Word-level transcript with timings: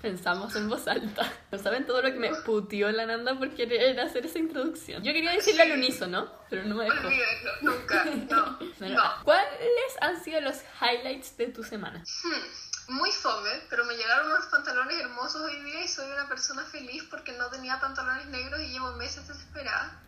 Pensamos 0.00 0.56
en 0.56 0.68
Voz 0.68 0.88
Alta. 0.88 1.30
No 1.52 1.58
saben 1.58 1.86
todo 1.86 2.00
lo 2.00 2.10
que 2.10 2.18
me 2.18 2.30
putió 2.36 2.90
la 2.90 3.04
Nanda 3.04 3.38
por 3.38 3.50
querer 3.54 4.00
hacer 4.00 4.24
esa 4.24 4.38
introducción. 4.38 5.02
Yo 5.04 5.12
quería 5.12 5.32
decirle 5.32 5.62
al 5.62 5.72
unísono, 5.72 6.30
pero 6.48 6.64
no 6.64 6.76
me 6.76 6.84
dejó. 6.84 7.06
Olvídenlo, 7.06 7.52
nunca, 7.60 8.04
no. 8.04 8.58
Bueno, 8.78 8.94
no. 9.04 9.24
¿Cuáles 9.24 9.96
han 10.00 10.22
sido 10.24 10.40
los 10.40 10.56
highlights 10.80 11.36
de 11.36 11.48
tu 11.48 11.62
semana? 11.62 12.02
Hmm, 12.24 12.94
Muy 12.94 13.12
fome, 13.12 13.50
pero 13.68 13.84
me 13.84 13.94
llegaron 13.94 14.28
unos 14.28 14.46
pantalones 14.46 14.98
hermosos 15.00 15.42
hoy 15.42 15.60
día 15.64 15.84
y 15.84 15.88
soy 15.88 16.10
una 16.10 16.26
persona 16.28 16.62
feliz 16.64 17.04
porque 17.10 17.32
no 17.32 17.50
tenía 17.50 17.78
pantalones 17.78 18.26
negros 18.26 18.58
y 18.60 18.68
llevo 18.72 18.92
meses 18.92 19.28
desesperada. 19.28 20.00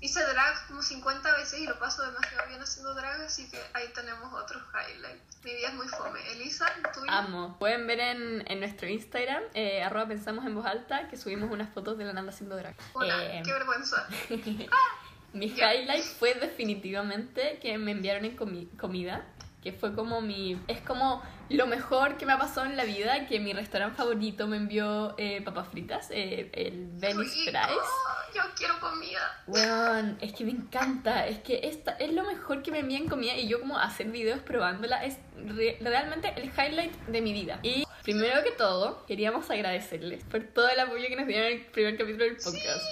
Hice 0.00 0.22
drag 0.24 0.66
como 0.66 0.82
50 0.82 1.36
veces 1.36 1.60
y 1.60 1.66
lo 1.66 1.78
paso 1.78 2.02
demasiado 2.04 2.48
bien 2.48 2.60
haciendo 2.60 2.94
drag, 2.94 3.20
así 3.22 3.48
que 3.50 3.60
ahí 3.74 3.88
tenemos 3.94 4.32
otros 4.32 4.62
highlights. 4.74 5.38
Mi 5.44 5.54
vida 5.54 5.68
es 5.68 5.74
muy 5.74 5.88
fome. 5.88 6.20
Elisa, 6.32 6.66
tuyo. 6.92 7.10
Amo. 7.10 7.56
Pueden 7.58 7.86
ver 7.86 8.00
en, 8.00 8.44
en 8.50 8.60
nuestro 8.60 8.88
Instagram, 8.88 9.42
eh, 9.54 9.82
arroba 9.82 10.08
pensamos 10.08 10.44
en 10.46 10.54
voz 10.54 10.66
alta, 10.66 11.08
que 11.08 11.16
subimos 11.16 11.50
unas 11.50 11.72
fotos 11.72 11.96
de 11.98 12.04
la 12.04 12.12
Nanda 12.12 12.32
haciendo 12.32 12.56
drag. 12.56 12.74
Hola, 12.92 13.24
Eh, 13.38 13.42
qué 13.44 13.52
vergüenza. 13.52 14.06
Mi 15.32 15.54
Ya. 15.54 15.74
highlight 15.74 16.04
fue 16.04 16.34
definitivamente 16.34 17.58
que 17.60 17.76
me 17.78 17.92
enviaron 17.92 18.24
en 18.24 18.36
comi- 18.36 18.68
comida, 18.78 19.26
que 19.62 19.72
fue 19.72 19.94
como 19.94 20.20
mi... 20.20 20.60
Es 20.68 20.80
como 20.80 21.22
lo 21.48 21.66
mejor 21.66 22.16
que 22.18 22.26
me 22.26 22.32
ha 22.34 22.38
pasado 22.38 22.66
en 22.66 22.76
la 22.76 22.84
vida, 22.84 23.26
que 23.26 23.40
mi 23.40 23.52
restaurante 23.52 23.96
favorito 23.96 24.46
me 24.46 24.58
envió 24.58 25.14
eh, 25.18 25.40
papas 25.42 25.68
fritas, 25.68 26.08
eh, 26.10 26.50
el 26.52 26.88
Venice 26.92 27.50
Rico, 27.50 27.58
Fries. 27.58 28.34
Yo 28.34 28.42
quiero 28.54 28.78
comida. 28.80 29.42
Weón, 29.46 30.18
es 30.20 30.32
que 30.34 30.44
me 30.44 30.50
encanta, 30.50 31.26
es 31.26 31.38
que 31.38 31.60
esta 31.64 31.92
es 31.92 32.12
lo 32.12 32.24
mejor 32.24 32.62
que 32.62 32.70
me 32.70 32.80
envían 32.80 33.08
comida 33.08 33.34
y 33.34 33.48
yo 33.48 33.60
como 33.60 33.78
hacer 33.78 34.08
videos 34.08 34.40
probándola 34.40 35.04
es 35.04 35.16
re- 35.36 35.78
realmente 35.80 36.32
el 36.36 36.44
highlight 36.44 36.92
de 37.06 37.20
mi 37.22 37.32
vida. 37.32 37.58
Y 37.62 37.84
primero 38.02 38.42
que 38.44 38.50
todo, 38.52 39.06
queríamos 39.06 39.48
agradecerles 39.50 40.24
por 40.24 40.42
todo 40.44 40.68
el 40.68 40.78
apoyo 40.80 41.08
que 41.08 41.16
nos 41.16 41.26
dieron 41.26 41.46
en 41.46 41.52
el 41.60 41.66
primer 41.66 41.96
capítulo 41.96 42.24
del 42.24 42.36
podcast. 42.36 42.82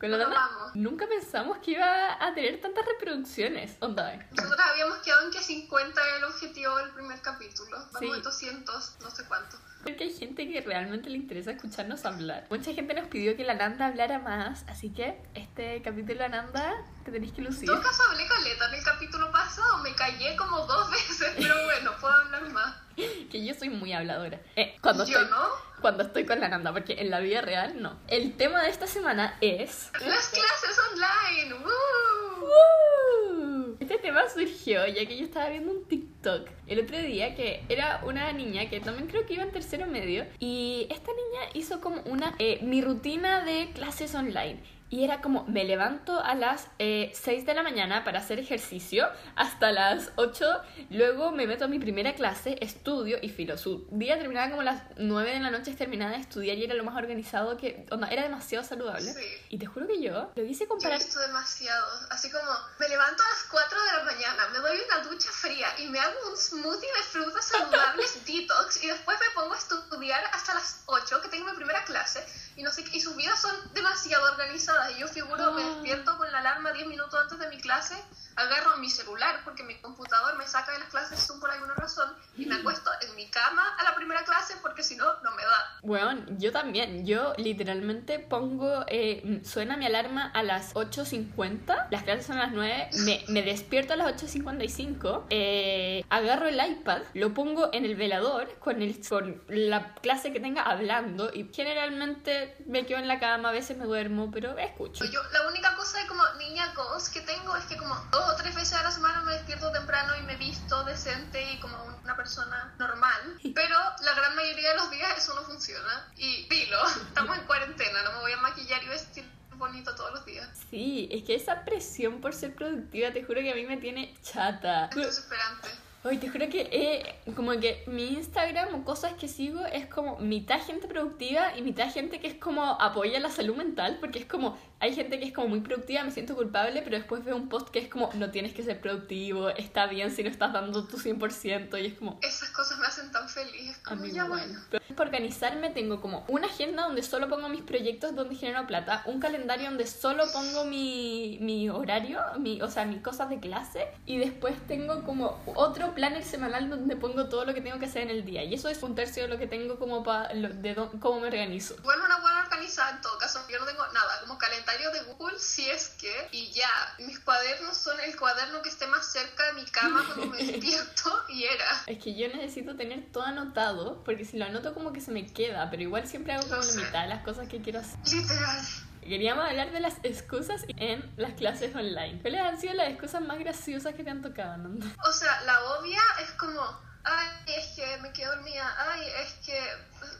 Con 0.00 0.10
la 0.10 0.18
Nana, 0.18 0.44
amamos. 0.46 0.74
nunca 0.76 1.06
pensamos 1.06 1.58
que 1.58 1.72
iba 1.72 2.24
a 2.24 2.34
tener 2.34 2.60
tantas 2.60 2.84
reproducciones. 2.86 3.76
Onda. 3.80 4.16
Nosotros 4.32 4.60
habíamos 4.70 4.98
quedado 4.98 5.22
en 5.26 5.30
que 5.30 5.40
50 5.42 6.00
era 6.08 6.16
el 6.18 6.24
objetivo 6.24 6.76
del 6.78 6.90
primer 6.90 7.20
capítulo. 7.20 7.76
Vamos 7.92 7.98
Sí. 8.00 8.06
en 8.14 8.22
200, 8.22 8.96
no 9.00 9.10
sé 9.10 9.24
cuánto. 9.26 9.56
Porque 9.82 10.04
hay 10.04 10.12
gente 10.14 10.48
que 10.50 10.60
realmente 10.62 11.10
le 11.10 11.18
interesa 11.18 11.50
escucharnos 11.50 12.06
hablar. 12.06 12.46
Mucha 12.48 12.72
gente 12.72 12.94
nos 12.94 13.06
pidió 13.08 13.36
que 13.36 13.44
la 13.44 13.52
Nanda 13.54 13.86
hablara 13.86 14.18
más, 14.18 14.64
así 14.66 14.90
que 14.90 15.20
este 15.34 15.82
capítulo 15.82 16.26
Nanda 16.28 16.74
te 17.04 17.12
tenéis 17.12 17.32
que 17.34 17.42
En 17.42 17.48
lucir. 17.48 17.66
todo 17.68 17.82
caso 17.82 18.02
hablé 18.10 18.26
caleta 18.26 18.66
en 18.68 18.74
el 18.76 18.82
capítulo 18.84 19.30
pasado, 19.30 19.78
me 19.82 19.94
callé 19.94 20.34
como 20.36 20.66
dos 20.66 20.90
veces, 20.90 21.34
pero 21.36 21.54
bueno, 21.64 21.92
puedo 22.00 22.14
hablar 22.14 22.48
más. 22.50 22.76
Que 22.96 23.44
yo 23.44 23.52
soy 23.54 23.68
muy 23.68 23.92
habladora. 23.92 24.40
Eh, 24.56 24.76
cuando 24.80 25.04
Yo 25.04 25.18
estoy, 25.18 25.30
no. 25.30 25.48
Cuando 25.84 26.02
estoy 26.02 26.24
con 26.24 26.40
la 26.40 26.48
Nanda, 26.48 26.72
porque 26.72 26.94
en 26.94 27.10
la 27.10 27.20
vida 27.20 27.42
real 27.42 27.82
no. 27.82 27.98
El 28.08 28.32
tema 28.38 28.62
de 28.62 28.70
esta 28.70 28.86
semana 28.86 29.36
es. 29.42 29.90
Las 30.00 30.28
clases 30.30 30.78
online. 30.90 31.62
¡Woo! 31.62 32.40
¡Woo! 32.40 33.76
Este 33.80 33.98
tema 33.98 34.22
surgió 34.32 34.86
ya 34.86 35.04
que 35.04 35.18
yo 35.18 35.26
estaba 35.26 35.50
viendo 35.50 35.72
un 35.72 35.84
TikTok 35.84 36.48
el 36.66 36.80
otro 36.80 36.96
día 36.96 37.34
que 37.34 37.64
era 37.68 38.00
una 38.06 38.32
niña 38.32 38.70
que 38.70 38.80
también 38.80 39.08
creo 39.08 39.26
que 39.26 39.34
iba 39.34 39.42
en 39.42 39.52
tercero 39.52 39.86
medio 39.86 40.24
y 40.38 40.86
esta 40.90 41.10
niña 41.12 41.50
hizo 41.52 41.82
como 41.82 42.00
una 42.06 42.34
eh, 42.38 42.60
mi 42.62 42.80
rutina 42.80 43.44
de 43.44 43.70
clases 43.74 44.14
online 44.14 44.62
y 44.90 45.02
era 45.04 45.20
como 45.20 45.44
me 45.44 45.64
levanto 45.64 46.20
a 46.22 46.34
las 46.34 46.66
eh, 46.78 47.10
6 47.14 47.46
de 47.46 47.54
la 47.54 47.62
mañana 47.62 48.04
para 48.04 48.18
hacer 48.20 48.38
ejercicio 48.38 49.08
hasta 49.34 49.72
las 49.72 50.10
8 50.16 50.46
luego 50.90 51.32
me 51.32 51.46
meto 51.46 51.64
a 51.64 51.68
mi 51.68 51.78
primera 51.78 52.14
clase 52.14 52.58
estudio 52.60 53.18
y 53.20 53.28
filo 53.30 53.56
su 53.56 53.86
día 53.90 54.18
terminaba 54.18 54.50
como 54.50 54.60
a 54.60 54.64
las 54.64 54.82
9 54.96 55.32
de 55.32 55.40
la 55.40 55.50
noche 55.50 55.72
terminaba 55.74 56.12
de 56.12 56.18
estudiar 56.18 56.56
y 56.58 56.64
era 56.64 56.74
lo 56.74 56.84
más 56.84 56.96
organizado 56.96 57.56
que 57.56 57.86
onda, 57.90 58.08
era 58.08 58.22
demasiado 58.22 58.64
saludable 58.64 59.12
Sí. 59.12 59.26
y 59.50 59.58
te 59.58 59.66
juro 59.66 59.86
que 59.86 60.00
yo 60.00 60.30
lo 60.34 60.42
hice 60.44 60.64
Yo 60.64 60.68
comparar 60.68 60.98
visto 60.98 61.18
demasiado. 61.20 61.86
Así 62.10 62.30
como, 62.30 62.50
me 62.78 62.88
levanto 62.88 63.22
a 63.22 63.28
las 63.28 63.44
4 63.50 63.78
de 63.82 63.92
la 63.98 64.04
mañana, 64.04 64.48
me 64.52 64.58
doy 64.58 64.78
una 64.86 65.08
ducha 65.08 65.30
fría 65.30 65.68
y 65.78 65.86
me 65.88 65.98
hago 65.98 66.14
un 66.30 66.36
smoothie 66.36 66.86
de 66.86 67.02
frutas 67.10 67.44
saludables 67.46 68.18
detox 68.26 68.82
y 68.84 68.88
después 68.88 69.18
me 69.18 69.40
pongo 69.40 69.54
a 69.54 69.58
estudiar 69.58 70.22
hasta 70.32 70.54
las 70.54 70.82
8 70.86 71.20
que 71.22 71.28
tengo 71.28 71.46
mi 71.50 71.56
primera 71.56 71.84
clase 71.84 72.24
y 72.56 72.62
no 72.62 72.70
sé 72.70 72.84
qué. 72.84 72.96
Y 72.96 73.00
sus 73.00 73.16
vidas 73.16 73.40
son 73.40 73.54
demasiado 73.74 74.30
organizadas. 74.32 74.92
Y 74.96 75.00
yo 75.00 75.08
figuro, 75.08 75.52
me 75.52 75.62
Ah. 75.62 75.66
despierto 75.70 76.16
con 76.16 76.30
la 76.32 76.38
alarma 76.38 76.72
10 76.72 76.86
minutos 76.86 77.14
antes 77.20 77.38
de 77.38 77.48
mi 77.48 77.58
clase, 77.60 77.94
agarro 78.36 78.76
mi 78.78 78.90
celular 78.90 79.40
porque 79.44 79.62
mi 79.62 79.76
computador 79.76 80.36
me 80.36 80.46
saca 80.46 80.72
de 80.72 80.80
las 80.80 80.88
clases 80.88 81.24
Zoom 81.24 81.38
por 81.40 81.50
alguna 81.50 81.74
razón 81.74 82.12
y 82.36 82.46
me 82.46 82.56
acuesto 82.56 82.90
en 83.08 83.14
mi 83.14 83.26
cama 83.30 83.62
a 83.78 83.84
la 83.84 83.94
primera 83.94 84.24
clase 84.24 84.54
porque 84.60 84.82
si 84.82 84.96
no, 84.96 85.04
no 85.22 85.30
me 85.36 85.42
da. 85.42 85.78
Bueno, 85.82 86.24
yo 86.38 86.50
también. 86.52 87.06
Yo 87.06 87.32
literalmente 87.36 88.18
pongo, 88.18 88.84
eh, 88.88 89.40
suena 89.44 89.76
mi 89.76 89.86
alarma 89.86 90.30
a 90.34 90.42
las 90.42 90.74
8.50, 90.74 91.86
las 91.90 92.02
clases 92.02 92.26
son 92.26 92.38
a 92.38 92.44
las 92.46 92.52
9, 92.52 92.88
me, 93.04 93.24
me 93.28 93.42
despierto 93.42 93.92
a 93.92 93.96
las 93.96 94.20
8.55, 94.22 95.26
eh, 95.30 96.04
agarro 96.10 96.48
el 96.48 96.60
iPad, 96.64 97.02
lo 97.14 97.32
pongo 97.34 97.70
en 97.72 97.84
el 97.84 97.94
velador 97.94 98.58
con, 98.58 98.82
el, 98.82 99.00
con 99.08 99.42
la 99.48 99.94
clase 99.96 100.32
que 100.32 100.40
tenga 100.40 100.62
hablando 100.62 101.30
y 101.32 101.48
generalmente 101.54 102.43
me 102.66 102.86
quedo 102.86 102.98
en 102.98 103.08
la 103.08 103.18
cama, 103.18 103.50
a 103.50 103.52
veces 103.52 103.76
me 103.76 103.84
duermo, 103.84 104.30
pero 104.32 104.56
escucho. 104.58 105.04
Yo, 105.04 105.22
la 105.32 105.46
única 105.48 105.74
cosa 105.76 106.00
de 106.00 106.06
como 106.06 106.22
niña 106.38 106.72
ghost 106.74 107.12
que 107.12 107.20
tengo 107.20 107.56
es 107.56 107.64
que 107.64 107.76
como 107.76 107.94
dos 108.10 108.32
o 108.32 108.36
tres 108.36 108.54
veces 108.54 108.74
a 108.74 108.82
la 108.82 108.90
semana 108.90 109.22
me 109.22 109.32
despierto 109.32 109.70
temprano 109.72 110.14
y 110.16 110.22
me 110.22 110.36
visto 110.36 110.84
decente 110.84 111.42
y 111.52 111.60
como 111.60 111.76
una 112.02 112.16
persona 112.16 112.74
normal. 112.78 113.38
Pero 113.54 113.78
la 114.02 114.14
gran 114.14 114.34
mayoría 114.36 114.70
de 114.70 114.76
los 114.76 114.90
días 114.90 115.16
eso 115.16 115.34
no 115.34 115.42
funciona. 115.42 116.08
Y 116.16 116.48
dilo, 116.48 116.78
estamos 117.08 117.38
en 117.38 117.44
cuarentena, 117.44 118.02
no 118.02 118.12
me 118.12 118.20
voy 118.20 118.32
a 118.32 118.38
maquillar 118.38 118.82
y 118.82 118.88
vestir 118.88 119.24
bonito 119.56 119.94
todos 119.94 120.12
los 120.12 120.24
días. 120.24 120.48
Sí, 120.70 121.08
es 121.10 121.22
que 121.24 121.34
esa 121.34 121.64
presión 121.64 122.20
por 122.20 122.34
ser 122.34 122.54
productiva, 122.54 123.12
te 123.12 123.24
juro 123.24 123.40
que 123.40 123.52
a 123.52 123.54
mí 123.54 123.64
me 123.66 123.76
tiene 123.76 124.14
chata. 124.22 124.86
Es 124.86 124.96
desesperante. 124.96 125.68
Ay, 126.06 126.18
te 126.18 126.28
juro 126.28 126.50
que 126.50 126.68
eh, 126.70 127.32
como 127.34 127.52
que 127.52 127.82
mi 127.86 128.08
Instagram 128.08 128.74
o 128.74 128.84
cosas 128.84 129.14
que 129.14 129.26
sigo 129.26 129.64
es 129.64 129.86
como 129.86 130.18
mitad 130.18 130.60
gente 130.60 130.86
productiva 130.86 131.56
y 131.56 131.62
mitad 131.62 131.90
gente 131.90 132.20
que 132.20 132.26
es 132.26 132.34
como 132.34 132.62
apoya 132.62 133.18
la 133.20 133.30
salud 133.30 133.56
mental, 133.56 133.96
porque 134.00 134.18
es 134.18 134.26
como, 134.26 134.58
hay 134.80 134.94
gente 134.94 135.18
que 135.18 135.24
es 135.24 135.32
como 135.32 135.48
muy 135.48 135.60
productiva, 135.60 136.04
me 136.04 136.10
siento 136.10 136.36
culpable, 136.36 136.82
pero 136.82 136.98
después 136.98 137.24
veo 137.24 137.34
un 137.34 137.48
post 137.48 137.70
que 137.70 137.78
es 137.78 137.88
como, 137.88 138.10
no 138.16 138.30
tienes 138.30 138.52
que 138.52 138.62
ser 138.62 138.82
productivo, 138.82 139.48
está 139.48 139.86
bien 139.86 140.10
si 140.10 140.22
no 140.22 140.28
estás 140.28 140.52
dando 140.52 140.86
tu 140.86 140.98
100% 140.98 141.82
y 141.82 141.86
es 141.86 141.94
como... 141.94 142.18
Esas 142.20 142.50
cosas 142.50 142.78
me 142.78 142.86
hacen 142.86 143.10
tan 143.10 143.26
feliz. 143.26 143.80
A 143.84 143.88
como, 143.88 144.02
mí 144.02 144.10
ya 144.10 144.24
bueno. 144.24 144.60
Pero 144.68 144.84
Para 144.94 145.08
organizarme 145.08 145.70
tengo 145.70 146.02
como 146.02 146.26
una 146.28 146.48
agenda 146.48 146.82
donde 146.82 147.02
solo 147.02 147.30
pongo 147.30 147.48
mis 147.48 147.62
proyectos 147.62 148.14
donde 148.14 148.34
genero 148.34 148.66
plata, 148.66 149.02
un 149.06 149.20
calendario 149.20 149.70
donde 149.70 149.86
solo 149.86 150.24
pongo 150.34 150.66
mi, 150.66 151.38
mi 151.40 151.70
horario, 151.70 152.20
mi, 152.38 152.60
o 152.60 152.68
sea, 152.68 152.84
mis 152.84 153.00
cosas 153.00 153.30
de 153.30 153.40
clase, 153.40 153.88
y 154.04 154.18
después 154.18 154.54
tengo 154.66 155.02
como 155.04 155.42
otro 155.46 155.93
planner 155.94 156.24
semanal 156.24 156.68
donde 156.68 156.96
pongo 156.96 157.28
todo 157.28 157.44
lo 157.44 157.54
que 157.54 157.60
tengo 157.60 157.78
que 157.78 157.86
hacer 157.86 158.02
en 158.02 158.10
el 158.10 158.24
día. 158.24 158.42
Y 158.44 158.54
eso 158.54 158.68
es 158.68 158.82
un 158.82 158.94
tercio 158.94 159.22
de 159.24 159.28
lo 159.28 159.38
que 159.38 159.46
tengo 159.46 159.78
como 159.78 160.02
para 160.02 160.28
de 160.34 160.74
dó- 160.76 160.90
cómo 161.00 161.20
me 161.20 161.28
organizo. 161.28 161.76
Bueno, 161.82 162.04
una 162.04 162.18
buena 162.20 162.40
organizada 162.42 162.90
en 162.90 163.00
todo 163.00 163.16
caso. 163.18 163.40
Yo 163.50 163.58
no 163.60 163.66
tengo 163.66 163.86
nada, 163.92 164.20
como 164.20 164.36
calendario 164.38 164.90
de 164.90 165.02
Google, 165.04 165.38
si 165.38 165.68
es 165.70 165.88
que. 165.98 166.28
Y 166.32 166.50
ya, 166.52 166.68
mis 166.98 167.18
cuadernos 167.20 167.76
son 167.76 167.98
el 168.00 168.16
cuaderno 168.16 168.60
que 168.62 168.68
esté 168.68 168.86
más 168.86 169.10
cerca 169.10 169.46
de 169.46 169.52
mi 169.54 169.64
cama 169.66 170.04
cuando 170.06 170.26
me 170.26 170.38
despierto 170.44 171.24
y 171.28 171.44
era. 171.44 171.82
Es 171.86 171.98
que 172.02 172.14
yo 172.14 172.28
necesito 172.28 172.76
tener 172.76 173.10
todo 173.12 173.24
anotado, 173.24 174.02
porque 174.04 174.24
si 174.24 174.38
lo 174.38 174.44
anoto 174.46 174.74
como 174.74 174.92
que 174.92 175.00
se 175.00 175.10
me 175.12 175.26
queda, 175.32 175.70
pero 175.70 175.82
igual 175.82 176.06
siempre 176.08 176.32
hago 176.32 176.42
como 176.44 176.56
Lo 176.56 176.62
la 176.62 176.72
sé. 176.72 176.80
mitad 176.80 177.02
de 177.02 177.08
las 177.08 177.24
cosas 177.24 177.48
que 177.48 177.60
quiero 177.62 177.80
hacer. 177.80 177.98
Literal. 178.12 178.60
Queríamos 179.04 179.44
hablar 179.44 179.70
de 179.70 179.80
las 179.80 179.96
excusas 180.02 180.64
en 180.68 181.12
las 181.16 181.34
clases 181.34 181.74
online. 181.74 182.20
¿Cuáles 182.22 182.40
han 182.40 182.60
sido 182.60 182.74
las 182.74 182.88
excusas 182.88 183.20
más 183.22 183.38
graciosas 183.38 183.94
que 183.94 184.02
te 184.02 184.10
han 184.10 184.22
tocado, 184.22 184.56
Nando? 184.56 184.86
O 185.06 185.12
sea, 185.12 185.42
la 185.42 185.62
obvia 185.64 186.00
es 186.22 186.30
como, 186.32 186.80
ay, 187.04 187.28
es 187.46 187.66
que 187.76 187.98
me 187.98 188.12
quedo 188.12 188.34
dormida, 188.34 188.74
ay, 188.78 189.06
es 189.22 189.34
que 189.44 189.60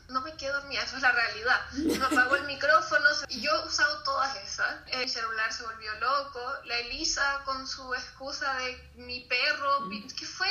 no 0.09 0.21
me 0.21 0.35
quedo 0.37 0.61
dormida, 0.61 0.83
eso 0.83 0.97
es 0.97 1.03
la 1.03 1.13
realidad. 1.13 1.61
Me 1.73 2.05
apago 2.05 2.37
el 2.37 2.45
micrófono 2.45 3.07
y 3.29 3.41
yo 3.41 3.51
he 3.51 3.67
usado 3.67 4.03
todas 4.03 4.37
esas. 4.37 4.77
El 4.89 5.09
celular 5.09 5.51
se 5.51 5.65
volvió 5.65 5.91
loco, 6.01 6.41
la 6.67 6.79
Elisa 6.81 7.41
con 7.47 7.67
su 7.67 7.95
excusa 7.95 8.55
de 8.59 8.91
mi 8.97 9.21
perro, 9.21 9.89
¿qué 9.91 10.27
fue? 10.27 10.49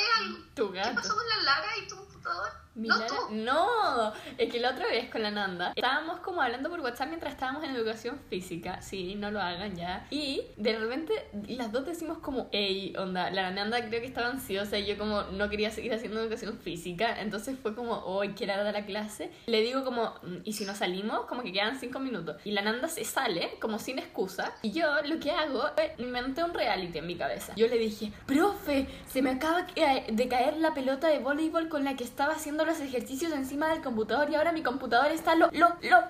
¿Qué 0.56 0.90
pasó 0.94 1.14
con 1.14 1.28
la 1.28 1.36
Lara 1.42 1.76
y 1.78 1.86
tu 1.86 1.96
computador? 1.96 2.63
Milara, 2.74 3.06
no, 3.30 4.12
es 4.38 4.50
que 4.50 4.58
la 4.58 4.70
otra 4.70 4.86
vez 4.86 5.08
con 5.10 5.22
la 5.22 5.30
Nanda 5.30 5.72
estábamos 5.76 6.20
como 6.20 6.42
hablando 6.42 6.70
por 6.70 6.80
WhatsApp 6.80 7.08
mientras 7.08 7.32
estábamos 7.32 7.64
en 7.64 7.70
educación 7.70 8.18
física, 8.28 8.82
sí, 8.82 9.14
no 9.14 9.30
lo 9.30 9.40
hagan 9.40 9.76
ya. 9.76 10.06
Y 10.10 10.42
de 10.56 10.78
repente 10.78 11.12
las 11.48 11.70
dos 11.72 11.86
decimos 11.86 12.18
como, 12.18 12.48
hey, 12.52 12.94
onda, 12.98 13.30
la 13.30 13.50
Nanda 13.50 13.86
creo 13.86 14.00
que 14.00 14.06
estaba 14.06 14.28
ansiosa 14.28 14.78
y 14.78 14.86
yo 14.86 14.98
como 14.98 15.22
no 15.22 15.48
quería 15.48 15.70
seguir 15.70 15.94
haciendo 15.94 16.20
educación 16.20 16.58
física, 16.58 17.20
entonces 17.20 17.58
fue 17.60 17.74
como, 17.74 17.98
hoy 18.00 18.28
oh, 18.28 18.34
quiero 18.36 18.56
dar 18.62 18.72
la 18.72 18.84
clase. 18.84 19.30
Le 19.46 19.60
digo 19.60 19.84
como, 19.84 20.14
mm, 20.22 20.38
¿y 20.44 20.52
si 20.54 20.64
no 20.64 20.74
salimos? 20.74 21.26
Como 21.26 21.42
que 21.42 21.52
quedan 21.52 21.78
cinco 21.78 22.00
minutos. 22.00 22.36
Y 22.44 22.52
la 22.52 22.62
Nanda 22.62 22.88
se 22.88 23.04
sale 23.04 23.52
como 23.60 23.78
sin 23.78 23.98
excusa 23.98 24.52
y 24.62 24.72
yo 24.72 24.86
lo 25.04 25.20
que 25.20 25.30
hago 25.30 25.64
es 25.76 25.98
inventé 25.98 26.42
un 26.42 26.54
reality 26.54 26.98
en 26.98 27.06
mi 27.06 27.16
cabeza. 27.16 27.52
Yo 27.56 27.68
le 27.68 27.78
dije, 27.78 28.12
profe, 28.26 28.86
se 29.06 29.22
me 29.22 29.30
acaba 29.30 29.62
de 29.62 30.28
caer 30.28 30.56
la 30.56 30.74
pelota 30.74 31.08
de 31.08 31.18
voleibol 31.18 31.68
con 31.68 31.84
la 31.84 31.96
que 31.96 32.04
estaba 32.04 32.34
haciendo 32.34 32.63
los 32.66 32.80
ejercicios 32.80 33.32
encima 33.32 33.68
del 33.70 33.82
computador 33.82 34.30
y 34.30 34.34
ahora 34.34 34.52
mi 34.52 34.62
computador 34.62 35.10
está 35.10 35.34
lo, 35.34 35.50
lo, 35.52 35.76
lo, 35.82 36.04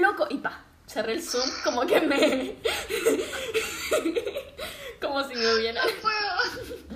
loco. 0.00 0.26
Y 0.30 0.38
pa, 0.38 0.64
cerré 0.86 1.14
el 1.14 1.22
Zoom 1.22 1.48
como 1.64 1.86
que 1.86 2.00
me... 2.00 2.56
como 5.00 5.22
si 5.24 5.34
me 5.34 5.54
hubiera... 5.54 5.82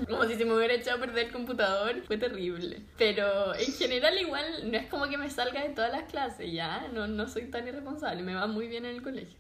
como 0.08 0.24
si 0.24 0.36
se 0.36 0.44
me 0.44 0.54
hubiera 0.54 0.74
echado 0.74 0.98
a 0.98 1.00
perder 1.00 1.26
el 1.26 1.32
computador. 1.32 2.02
Fue 2.06 2.16
terrible. 2.16 2.82
Pero 2.98 3.54
en 3.54 3.72
general 3.72 4.18
igual 4.18 4.70
no 4.70 4.78
es 4.78 4.86
como 4.88 5.08
que 5.08 5.18
me 5.18 5.30
salga 5.30 5.62
de 5.62 5.70
todas 5.70 5.92
las 5.92 6.10
clases, 6.10 6.52
ya. 6.52 6.88
No, 6.92 7.06
no 7.06 7.28
soy 7.28 7.50
tan 7.50 7.66
irresponsable. 7.68 8.22
Me 8.22 8.34
va 8.34 8.46
muy 8.46 8.68
bien 8.68 8.84
en 8.84 8.96
el 8.96 9.02
colegio. 9.02 9.38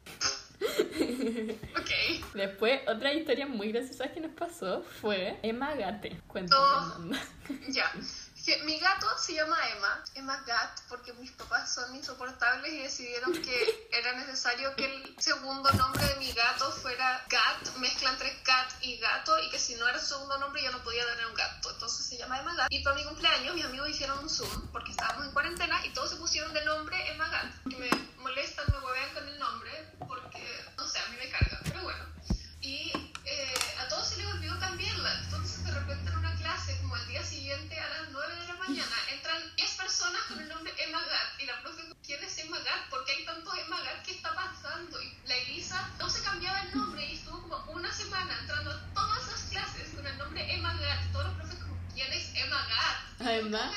ok. 0.60 2.34
Después, 2.34 2.80
otra 2.86 3.12
historia 3.14 3.46
muy 3.46 3.72
graciosa 3.72 4.12
que 4.12 4.20
nos 4.20 4.32
pasó 4.32 4.82
fue 4.82 5.38
Emma 5.42 5.74
Gate. 5.74 6.20
Cuéntame. 6.26 6.60
Oh, 6.60 7.12
ya 7.68 7.90
mi 8.58 8.78
gato 8.78 9.06
se 9.18 9.34
llama 9.34 9.56
Emma, 9.68 10.04
Emma 10.14 10.42
Gat, 10.46 10.80
porque 10.88 11.12
mis 11.14 11.30
papás 11.32 11.74
son 11.74 11.94
insoportables 11.94 12.72
y 12.72 12.82
decidieron 12.82 13.32
que 13.32 13.88
era 13.92 14.12
necesario 14.12 14.74
que 14.76 14.86
el 14.86 15.16
segundo 15.18 15.70
nombre 15.72 16.04
de 16.04 16.16
mi 16.16 16.32
gato 16.32 16.70
fuera 16.72 17.24
Gat, 17.28 17.76
mezcla 17.76 18.10
entre 18.10 18.42
cat 18.42 18.70
y 18.80 18.96
gato, 18.98 19.38
y 19.42 19.50
que 19.50 19.58
si 19.58 19.74
no 19.76 19.86
era 19.88 19.98
el 19.98 20.04
segundo 20.04 20.38
nombre 20.38 20.62
yo 20.62 20.72
no 20.72 20.82
podía 20.82 21.06
tener 21.06 21.26
un 21.26 21.34
gato. 21.34 21.70
Entonces 21.70 22.06
se 22.06 22.16
llama 22.16 22.40
Emma 22.40 22.54
Gat. 22.54 22.68
Y 22.70 22.82
para 22.82 22.96
mi 22.96 23.04
cumpleaños 23.04 23.54
mis 23.54 23.64
amigos 23.64 23.88
hicieron 23.88 24.18
un 24.18 24.30
Zoom, 24.30 24.68
porque 24.72 24.90
estábamos 24.90 25.26
en 25.26 25.32
cuarentena, 25.32 25.84
y 25.84 25.90
todos 25.90 26.10
se 26.10 26.16
pusieron 26.16 26.52
de 26.52 26.64
nombre 26.64 26.96
Emma 27.10 27.28
Gat. 27.28 27.52
Que 27.68 27.76
me 27.76 27.90
molestan, 28.16 28.66
me 28.70 28.78
huevean 28.78 29.14
con 29.14 29.28
el 29.28 29.38
nombre, 29.38 29.70
porque, 30.06 30.64
no 30.76 30.86
sé, 30.86 30.98
a 30.98 31.06
mí 31.08 31.16
me 31.16 31.30
carga, 31.30 31.60
pero 31.64 31.82
bueno. 31.82 32.04
Y 32.60 32.92
eh, 33.24 33.54
a 33.78 33.88
todos 33.88 34.08
se 34.08 34.16
les 34.18 34.26
olvidó 34.26 34.58
cambiarla. 34.58 35.20
Entonces 35.24 35.64
de 35.64 35.72
repente 35.72 36.10
en 36.10 36.18
una 36.18 36.34
clase, 36.36 36.78
como 36.82 36.96
el 36.96 37.06
día 37.08 37.24
siguiente 37.24 37.78
a 37.78 37.88
las 37.88 38.10
9 38.10 38.34
de 38.34 38.46
la 38.46 38.54
mañana, 38.54 38.96
entran 39.12 39.56
10 39.56 39.74
personas 39.76 40.22
con 40.28 40.40
el 40.40 40.48
nombre 40.48 40.72
Emma 40.78 41.00
Gat. 41.00 41.40
Y 41.40 41.46
la 41.46 41.60
profe, 41.62 41.82
¿quién 42.04 42.22
es 42.22 42.38
Emma 42.38 42.58
Gat? 42.58 42.88
¿Por 42.90 43.04
qué 43.04 43.12
hay 43.12 43.24
tanto 43.24 43.54
Emma 43.54 43.80
Gat? 43.80 44.04
¿Qué 44.04 44.12
está 44.12 44.34
pasando? 44.34 45.00
Y 45.02 45.16
la 45.26 45.36
Elisa 45.36 45.90
no 45.98 46.08
se 46.10 46.22
cambiaba 46.22 46.60
el 46.62 46.76
nombre 46.76 47.04
y 47.06 47.14
estuvo 47.14 47.40
como 47.48 47.72
una 47.72 47.92
semana 47.92 48.38
entrando 48.40 48.70
a 48.70 48.94
todas 48.94 49.26
las 49.26 49.42
clases 49.44 49.88
con 49.94 50.06
el 50.06 50.18
nombre 50.18 50.54
Emma 50.54 50.74
Gat. 50.74 51.12
Todos 51.12 51.26
los 51.26 51.34
profes 51.36 51.56
como, 51.56 51.78
¿quién 51.94 52.12
es 52.12 52.30
Emma 52.34 52.66
Gat? 52.68 53.26
Además... 53.26 53.74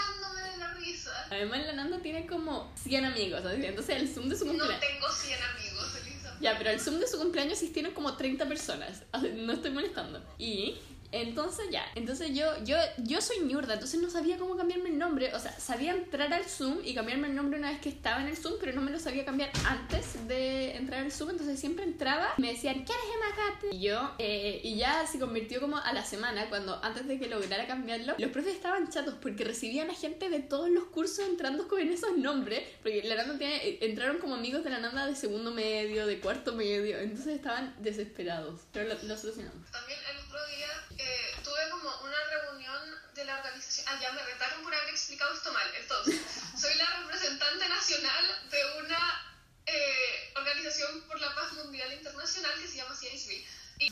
Además, 1.30 1.66
la 1.66 1.74
Nanda 1.74 2.00
tiene 2.00 2.28
como 2.28 2.72
100 2.84 3.06
amigos, 3.06 3.42
entonces 3.44 3.96
el 3.96 4.14
Zoom 4.14 4.30
de 4.30 4.38
su 4.38 4.46
cumpleaños. 4.46 4.80
No 4.80 4.88
tengo 4.88 5.12
100 5.12 5.44
amigos, 5.44 5.96
Elisa. 5.96 6.38
Ya, 6.40 6.53
pero 6.64 6.76
el 6.76 6.80
Zoom 6.80 6.98
de 7.02 7.08
su 7.08 7.18
cumpleaños 7.18 7.60
tiene 7.74 7.92
como 7.92 8.16
30 8.16 8.48
personas. 8.48 9.04
No 9.36 9.52
estoy 9.52 9.72
molestando. 9.72 10.22
Y 10.38 10.76
entonces 11.14 11.68
ya, 11.72 11.86
entonces 11.96 12.32
yo, 12.34 12.46
yo, 12.64 12.76
yo 12.98 13.22
soy 13.22 13.40
ñurda, 13.40 13.76
entonces 13.76 14.02
no 14.02 14.10
sabía 14.10 14.38
cómo 14.38 14.58
cambiarme 14.58 14.90
el 14.90 14.98
nombre. 14.98 15.34
O 15.34 15.40
sea, 15.40 15.58
sabía 15.60 15.92
entrar 15.92 16.34
al 16.34 16.46
Zoom 16.46 16.80
y 16.84 16.94
cambiarme 16.94 17.28
el 17.28 17.36
nombre 17.36 17.60
una 17.60 17.72
vez 17.72 17.80
que 17.80 17.90
estaba 17.90 18.22
en 18.22 18.28
el 18.28 18.38
Zoom, 18.38 18.56
pero 18.60 18.74
no 18.74 18.82
me 18.82 18.92
lo 18.92 19.00
sabía 19.00 19.24
cambiar 19.24 19.52
antes 19.66 20.28
de 20.28 20.76
entrar 20.76 21.04
al 21.04 21.12
Zoom. 21.12 21.32
Entonces 21.32 21.60
siempre 21.60 21.86
entraba 21.86 22.34
y 22.38 22.42
me 22.42 22.52
decían, 22.52 22.86
¿qué 22.86 22.94
eres 22.94 23.06
Emma 23.16 23.72
Y 23.72 23.82
yo, 23.82 24.12
eh, 24.18 24.62
y 24.64 24.76
ya 24.76 25.06
se 25.08 25.20
convirtió 25.20 25.62
como 25.62 25.78
a 25.78 25.94
la 25.94 26.04
semana, 26.04 26.50
cuando 26.50 26.84
antes 26.84 27.08
de 27.08 27.20
que 27.20 27.28
lograra 27.28 27.68
cambiarlo, 27.68 28.16
los 28.18 28.32
profes 28.32 28.56
estaban 28.56 28.90
chatos 28.90 29.16
porque 29.22 29.44
recibían 29.44 29.90
a 29.90 29.94
gente 29.94 30.30
de 30.30 30.40
todos 30.40 30.70
los 30.70 30.86
cursos 30.86 31.28
entrando 31.28 31.68
con 31.68 31.80
esos 31.80 32.18
nombres, 32.18 32.64
porque 32.82 33.04
la 33.04 33.24
eh, 33.40 33.80
entraron 33.82 34.18
como 34.18 34.36
amigos 34.36 34.64
de 34.64 34.70
la 34.70 34.80
Nanda 34.80 35.06
de 35.06 35.16
segundo 35.16 35.52
medio, 35.52 36.08
de 36.08 36.20
cuarto 36.20 36.54
medio, 36.54 36.98
entonces 36.98 37.36
estaban 37.36 37.76
desesperados, 37.80 38.62
pero 38.72 38.90
lo, 38.90 39.18
solucionamos. 39.18 39.70
También 39.72 40.00
otro 40.34 40.48
día 40.48 40.68
eh, 40.98 41.36
tuve 41.44 41.70
como 41.70 41.90
una 42.02 42.18
reunión 42.24 42.82
de 43.14 43.26
la 43.26 43.38
organización. 43.38 43.86
Ah, 43.88 44.00
ya 44.02 44.12
me 44.14 44.24
retaron 44.24 44.64
por 44.64 44.74
haber 44.74 44.90
explicado 44.90 45.32
esto 45.36 45.54
mal. 45.54 45.68
Entonces, 45.80 46.20
soy 46.60 46.74
la 46.76 46.86
representante 47.02 47.70
nacional 47.70 48.50
de 48.50 48.84
una 48.84 49.36
eh, 49.68 50.34
organización 50.36 51.02
por 51.02 51.22
la 51.22 51.36
paz 51.36 51.54
mundial 51.54 51.94
internacional 51.94 52.52
que 52.60 52.68
se 52.68 52.78
llama 52.78 52.96
CISB. 52.96 53.46
Y, 53.78 53.92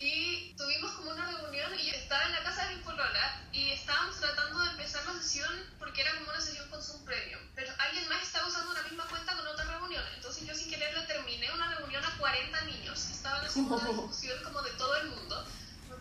y, 0.00 0.54
tuvimos 0.56 0.90
como 0.92 1.10
una 1.10 1.30
reunión 1.30 1.78
y 1.78 1.90
estaba 1.90 2.24
en 2.24 2.32
la 2.32 2.42
casa 2.42 2.66
de 2.66 2.76
mi 2.76 2.82
polola 2.82 3.44
y 3.52 3.70
estábamos 3.70 4.18
tratando 4.18 4.58
de 4.60 4.70
empezar 4.70 5.04
la 5.04 5.12
sesión 5.20 5.74
porque 5.78 6.00
era 6.00 6.14
como 6.14 6.30
una 6.30 6.40
sesión 6.40 6.68
con 6.68 6.82
Zoom 6.82 7.04
Premium. 7.04 7.40
Pero 7.54 7.72
alguien 7.78 8.08
más 8.08 8.22
estaba 8.22 8.48
usando 8.48 8.72
la 8.72 8.82
misma 8.82 9.06
cuenta 9.08 9.36
con 9.36 9.46
otra 9.46 9.64
reunión. 9.64 10.04
Entonces 10.14 10.46
yo 10.46 10.54
sin 10.54 10.68
querer 10.68 10.96
le 10.96 11.06
terminé 11.06 11.52
una 11.52 11.76
reunión 11.76 12.04
a 12.04 12.16
40 12.18 12.60
niños 12.62 13.06
estaban 13.26 13.44
haciendo 13.44 13.74
una 13.76 13.88
discusión 13.90 14.42
como 14.44 14.62
de 14.62 14.70
todo 14.72 14.96
el 14.96 15.08
mundo 15.08 15.46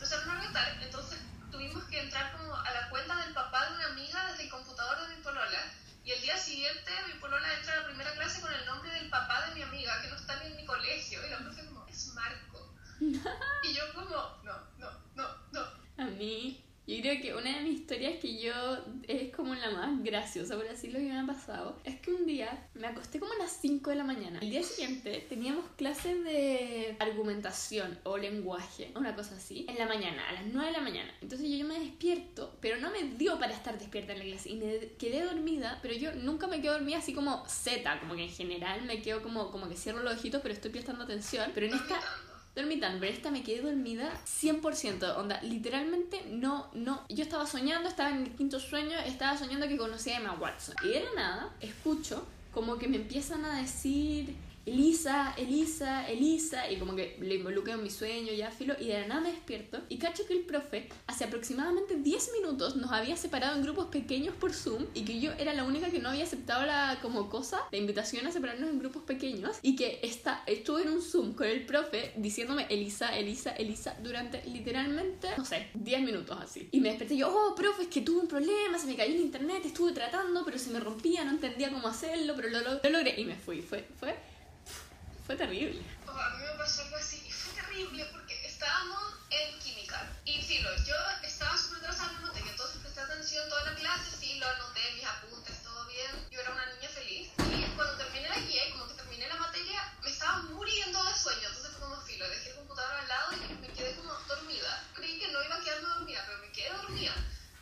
empezaron 0.06 0.38
a 0.38 0.42
retar, 0.42 0.78
entonces 0.84 1.20
tuvimos 1.52 1.84
que 1.86 2.00
entrar 2.00 2.32
como 2.38 2.56
a 2.56 2.72
la 2.72 2.90
cuenta 2.90 3.16
del 3.24 3.34
papá 3.34 3.68
de 3.68 3.76
una 3.76 3.86
amiga 3.88 4.32
desde 4.32 4.44
el 4.44 4.50
computador 4.50 5.02
de 5.02 5.16
mi 5.16 5.22
polola. 5.22 5.74
Y 6.04 6.12
el 6.12 6.22
día 6.22 6.38
siguiente 6.38 6.92
mi 7.08 7.20
polola 7.20 7.52
entra 7.58 7.74
a 7.74 7.78
la 7.78 7.86
primera 7.88 8.14
clase 8.14 8.40
con 8.40 8.54
el 8.54 8.66
nombre 8.68 8.92
del 8.92 9.10
papá 9.10 9.48
de 9.48 9.56
mi 9.56 9.62
amiga, 9.64 10.00
que 10.02 10.10
no 10.10 10.16
está 10.16 10.40
ni 10.42 10.52
en 10.52 10.58
mi 10.58 10.66
colegio. 10.66 11.26
Y 11.26 11.30
la 11.32 11.40
profe 11.40 11.66
como, 11.66 11.88
es 11.88 12.08
Marco. 12.14 12.76
y 13.00 13.74
yo 13.74 13.94
como, 13.96 14.40
no, 14.44 14.68
no, 14.78 14.92
no, 15.16 15.28
no. 15.52 15.62
A 15.98 16.06
mí 16.06 16.65
yo 16.88 17.02
creo 17.02 17.22
que 17.22 17.34
una 17.34 17.58
de 17.58 17.64
mis 17.64 17.80
historias 17.80 18.20
que 18.20 18.40
yo 18.40 18.54
es 19.08 19.34
como 19.34 19.56
la 19.56 19.72
más 19.72 20.04
graciosa, 20.04 20.56
por 20.56 20.68
decirlo 20.68 21.00
que 21.00 21.06
me 21.06 21.20
ha 21.20 21.26
pasado, 21.26 21.80
es 21.84 22.00
que 22.00 22.14
un 22.14 22.26
día 22.28 22.68
me 22.76 22.88
acosté 22.88 23.20
como 23.20 23.34
a 23.34 23.38
las 23.38 23.58
5 23.62 23.90
de 23.90 23.96
la 23.96 24.04
mañana. 24.04 24.40
El 24.40 24.52
día 24.52 24.62
siguiente 24.62 25.26
teníamos 25.28 25.66
clases 25.78 26.24
de 26.24 26.96
argumentación 27.00 27.98
o 28.04 28.18
lenguaje, 28.18 28.92
una 28.96 29.16
cosa 29.16 29.36
así, 29.36 29.66
en 29.68 29.78
la 29.78 29.88
mañana, 29.88 30.30
a 30.30 30.34
las 30.34 30.46
9 30.46 30.68
de 30.68 30.78
la 30.78 30.82
mañana. 30.82 31.12
Entonces 31.22 31.50
yo, 31.50 31.58
yo 31.58 31.66
me 31.66 31.80
despierto, 31.80 32.56
pero 32.62 32.78
no 32.78 32.92
me 32.92 33.04
dio 33.18 33.40
para 33.40 33.54
estar 33.54 33.78
despierta 33.80 34.14
en 34.14 34.20
la 34.20 34.26
clase 34.26 34.50
y 34.50 34.56
me 34.58 34.80
quedé 35.00 35.24
dormida, 35.24 35.80
pero 35.82 35.96
yo 35.96 36.14
nunca 36.14 36.46
me 36.46 36.62
quedo 36.62 36.74
dormida 36.74 37.00
así 37.00 37.14
como 37.14 37.48
Z, 37.48 38.00
como 38.00 38.16
que 38.16 38.24
en 38.24 38.30
general 38.30 38.84
me 38.84 39.02
quedo 39.02 39.24
como, 39.24 39.52
como 39.52 39.68
que 39.68 39.76
cierro 39.76 40.04
los 40.04 40.14
ojitos, 40.14 40.42
pero 40.42 40.54
estoy 40.54 40.72
prestando 40.72 41.04
atención. 41.04 41.52
Pero 41.54 41.68
en 41.68 41.74
esta 41.74 42.00
dormitando, 42.56 43.00
pero 43.00 43.12
esta 43.12 43.32
me 43.32 43.44
quedé 43.44 43.62
dormida 43.62 44.10
100%, 44.26 45.18
onda, 45.18 45.42
literalmente 45.42 46.24
no, 46.30 46.70
no, 46.74 47.06
yo 47.10 47.24
estaba 47.24 47.46
soñando, 47.46 47.90
estaba 47.90 48.12
en 48.12 48.24
el 48.24 48.32
quinto 48.32 48.60
sueño, 48.60 48.98
estaba 49.06 49.38
soñando 49.38 49.68
que 49.68 49.78
conocía 49.78 50.18
a 50.18 50.22
Emma 50.22 50.38
Watson. 50.40 50.76
Y 50.84 50.88
de 50.88 51.06
nada, 51.16 51.54
escucho 51.60 52.26
como 52.54 52.78
que 52.78 52.88
me 52.88 52.96
empiezan 52.96 53.44
a 53.44 53.62
decir 53.62 54.36
Elisa, 54.66 55.34
Elisa, 55.38 56.10
Elisa, 56.10 56.72
y 56.72 56.78
como 56.78 56.96
que 56.96 57.18
le 57.22 57.36
involucro 57.36 57.74
en 57.74 57.84
mi 57.84 57.92
sueño, 57.92 58.34
ya 58.34 58.50
filo, 58.50 58.76
y 58.80 58.88
de 58.88 59.02
la 59.02 59.08
nada 59.08 59.22
me 59.22 59.32
despierto 59.32 59.80
y 59.90 59.98
cacho 59.98 60.26
que 60.26 60.34
el 60.34 60.42
profe 60.42 60.90
hace 61.06 61.24
aproximadamente 61.24 61.96
10 61.98 62.32
minutos 62.42 62.76
nos 62.76 62.92
había 62.92 63.16
separado 63.16 63.56
en 63.56 63.64
grupos 63.64 63.88
pequeños 63.88 64.34
por 64.36 64.54
Zoom 64.54 64.86
y 64.96 65.04
que 65.06 65.20
yo 65.20 65.32
era 65.34 65.54
la 65.54 65.64
única 65.64 65.90
que 65.92 66.00
no 66.00 66.10
había 66.10 66.24
aceptado 66.24 66.66
la 66.66 66.98
como 67.02 67.30
cosa, 67.30 67.62
la 67.72 67.78
invitación 67.78 68.26
a 68.26 68.32
separarnos 68.32 68.70
en 68.70 68.80
grupos 68.80 69.04
pequeños 69.04 69.58
y 69.62 69.76
que 69.76 70.00
está, 70.02 70.44
estuve 70.48 70.82
en 70.82 70.90
un 70.90 71.02
Zoom 71.02 71.34
con 71.34 71.48
el 71.48 71.66
profe 71.66 72.14
diciéndome 72.16 72.66
Elisa, 72.70 73.16
Elisa, 73.16 73.52
Elisa 73.52 73.96
durante 74.02 74.44
literalmente, 74.46 75.30
no 75.38 75.46
sé, 75.46 75.68
10 75.76 76.02
minutos 76.02 76.38
así. 76.42 76.68
Y 76.72 76.80
me 76.82 76.90
desperté 76.90 77.18
yo, 77.18 77.30
oh, 77.30 77.54
profe, 77.54 77.84
es 77.84 77.90
que 77.90 78.02
tuve 78.02 78.22
un 78.22 78.28
problema, 78.28 78.80
se 78.80 78.88
me 78.88 78.96
cayó 78.96 79.14
el 79.14 79.22
internet, 79.22 79.62
estuve 79.64 79.92
tratando, 79.92 80.44
pero 80.44 80.58
se 80.58 80.72
me 80.72 80.80
rompía, 80.80 81.24
no 81.24 81.32
entendía 81.32 81.72
cómo 81.72 81.88
hacerlo, 81.88 82.34
pero 82.36 82.50
lo, 82.50 82.62
lo, 82.62 82.80
lo 82.82 82.90
logré 82.90 83.20
y 83.20 83.26
me 83.26 83.36
fui, 83.36 83.62
fue, 83.62 83.86
fue 84.00 84.16
fue 85.26 85.36
terrible. 85.36 85.82
a 86.08 86.30
mí 86.38 86.44
me 86.46 86.58
pasó 86.58 86.84
algo 86.84 86.98
así 86.98 87.24
y 87.26 87.32
fue 87.32 87.54
terrible 87.60 88.06
porque 88.12 88.46
estábamos 88.46 89.16
en 89.32 89.60
química. 89.60 90.08
Y 90.24 90.42
filo, 90.44 90.70
yo 90.86 90.96
estaba 91.24 91.58
súper 91.58 91.80
atrasada 91.80 92.12
en 92.12 92.22
noté, 92.22 92.40
entonces 92.40 92.78
presté 92.82 93.02
atención 93.02 93.50
toda 93.50 93.64
la 93.64 93.76
clase, 93.76 94.16
sí, 94.20 94.38
lo 94.38 94.48
anoté, 94.48 94.82
mis 94.94 95.06
apuntes, 95.06 95.64
todo 95.64 95.86
bien. 95.88 96.12
Yo 96.30 96.42
era 96.42 96.52
una 96.52 96.66
niña 96.74 96.90
feliz. 96.90 97.30
Y 97.40 97.64
cuando 97.76 97.98
terminé 97.98 98.30
la 98.30 98.40
guía, 98.40 98.72
como 98.74 98.88
que 98.88 98.94
terminé 98.94 99.28
la 99.28 99.36
materia, 99.38 99.94
me 100.04 100.10
estaba 100.10 100.44
muriendo 100.44 101.04
de 101.04 101.14
sueño. 101.16 101.48
Entonces 101.48 101.72
fue 101.72 101.82
como 101.82 102.02
filo, 102.02 102.30
dejé 102.30 102.50
el 102.50 102.56
computador 102.58 102.94
al 102.94 103.08
lado 103.08 103.32
y 103.34 103.54
me 103.56 103.68
quedé 103.70 103.96
como 103.96 104.14
dormida. 104.28 104.84
Creí 104.94 105.20
que 105.20 105.32
no 105.32 105.44
iba 105.44 105.56
a 105.56 105.62
quedarme 105.62 105.90
dormida, 105.90 106.24
pero 106.28 106.38
me 106.40 106.52
quedé 106.52 106.70
dormida. 106.70 107.16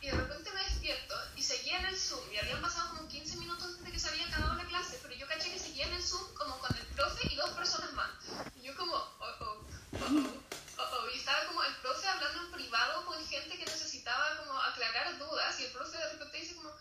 Y 0.04 0.08
de 0.08 0.16
repente 0.18 0.50
me 0.52 0.62
despierto 0.64 1.14
y 1.34 1.42
seguía 1.42 1.78
en 1.78 1.86
el 1.86 1.96
Zoom. 1.98 2.30
Y 2.30 2.36
habían 2.36 2.60
pasado 2.60 2.90
como 2.90 3.08
15 3.08 3.38
minutos 3.38 3.78
desde 3.78 3.90
que 3.90 3.98
se 3.98 4.08
había 4.10 4.26
acabado 4.26 4.54
la 4.54 4.66
clase, 4.66 4.98
pero 5.00 5.14
yo 5.14 5.26
caché 5.26 5.50
que 5.50 5.58
seguía 5.58 5.86
en 5.86 5.94
el 5.94 6.02
Zoom 6.02 6.34
como 6.34 6.58
con 6.58 6.76
el 6.76 6.86
profe 6.88 7.26
y 7.32 7.36
dos 7.36 7.48
personas 7.52 7.90
más. 7.94 8.10
Y 8.54 8.66
yo 8.66 8.76
como, 8.76 8.92
oh, 8.92 9.16
oh, 9.18 9.66
oh, 9.92 10.42
oh, 10.76 10.82
oh. 10.82 11.10
Y 11.10 11.18
estaba 11.18 11.46
como 11.46 11.64
el 11.64 11.74
profe 11.76 12.06
hablando 12.06 12.38
en 12.42 12.52
privado 12.52 13.06
con 13.06 13.26
gente 13.26 13.56
que 13.56 13.64
necesitaba 13.64 14.36
como 14.44 14.60
aclarar 14.60 15.18
dudas. 15.18 15.58
Y 15.60 15.64
el 15.64 15.72
profe 15.72 15.96
de 15.96 16.10
repente 16.10 16.38
dice 16.38 16.54
dudas 16.54 16.74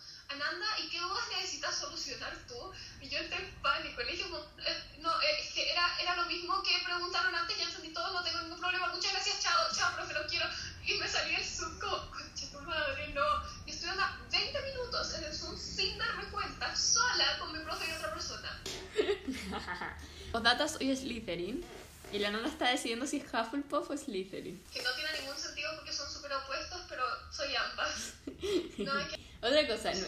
tú? 2.48 2.72
Y 3.02 3.10
yo 3.10 3.20
entré 3.20 3.38
en 3.38 3.52
pánico. 3.62 4.02
Le 4.02 4.12
dije, 4.12 4.26
eh, 4.26 4.84
no, 5.00 5.22
eh, 5.22 5.40
es 5.42 5.54
que 5.54 5.72
era, 5.72 6.00
era 6.02 6.16
lo 6.16 6.26
mismo 6.26 6.62
que 6.64 6.72
preguntaron 6.84 7.36
antes, 7.36 7.58
ya 7.58 7.66
entendí 7.66 7.94
todo, 7.94 8.12
no 8.14 8.24
tengo 8.24 8.42
ningún 8.42 8.60
problema, 8.60 8.88
muchas 8.90 9.12
gracias, 9.12 9.42
chao, 9.42 9.68
chao, 9.76 9.96
profe, 9.96 10.14
lo 10.14 10.26
quiero. 10.28 10.46
Y 10.86 10.94
me 10.96 11.08
salí 11.08 11.36
el 11.36 11.44
Zoom 11.44 11.80
como, 11.80 12.12
concha 12.12 12.52
tu 12.52 12.62
madre, 12.62 13.10
no. 13.10 13.26
Y 13.66 13.72
estuve 13.72 13.92
una 13.92 14.20
20 14.32 14.62
minutos 14.62 15.14
en 15.16 15.24
el 15.26 15.34
Zoom 15.34 15.58
sin 15.58 15.98
darme 15.98 16.26
cuenta, 16.26 16.76
sola 16.76 17.40
con 17.40 17.54
mi 17.54 17.60
profe 17.60 17.88
y 17.90 17.92
otra 17.94 18.14
persona. 18.14 18.62
Los 20.34 20.44
datos 20.44 20.78
hoy 20.80 20.92
es 20.92 21.00
Slytherin. 21.00 21.64
Y 22.12 22.20
la 22.20 22.30
nana 22.30 22.48
está 22.48 22.70
decidiendo 22.70 23.08
si 23.08 23.18
es 23.18 23.24
Hufflepuff 23.24 23.90
o 23.90 23.98
Slytherin. 23.98 24.64
Que 24.72 24.84
no 24.84 24.94
tiene 24.94 25.20
ningún 25.20 25.36
sentido 25.36 25.72
porque 25.76 25.92
son 25.92 26.08
súper 26.12 26.32
opuestos, 26.34 26.82
pero 26.88 27.04
soy 27.32 27.56
ambas. 27.56 28.14
No, 28.78 28.92
que... 29.08 29.20
Otra 29.42 29.68
cosa, 29.68 29.94
no, 29.94 30.08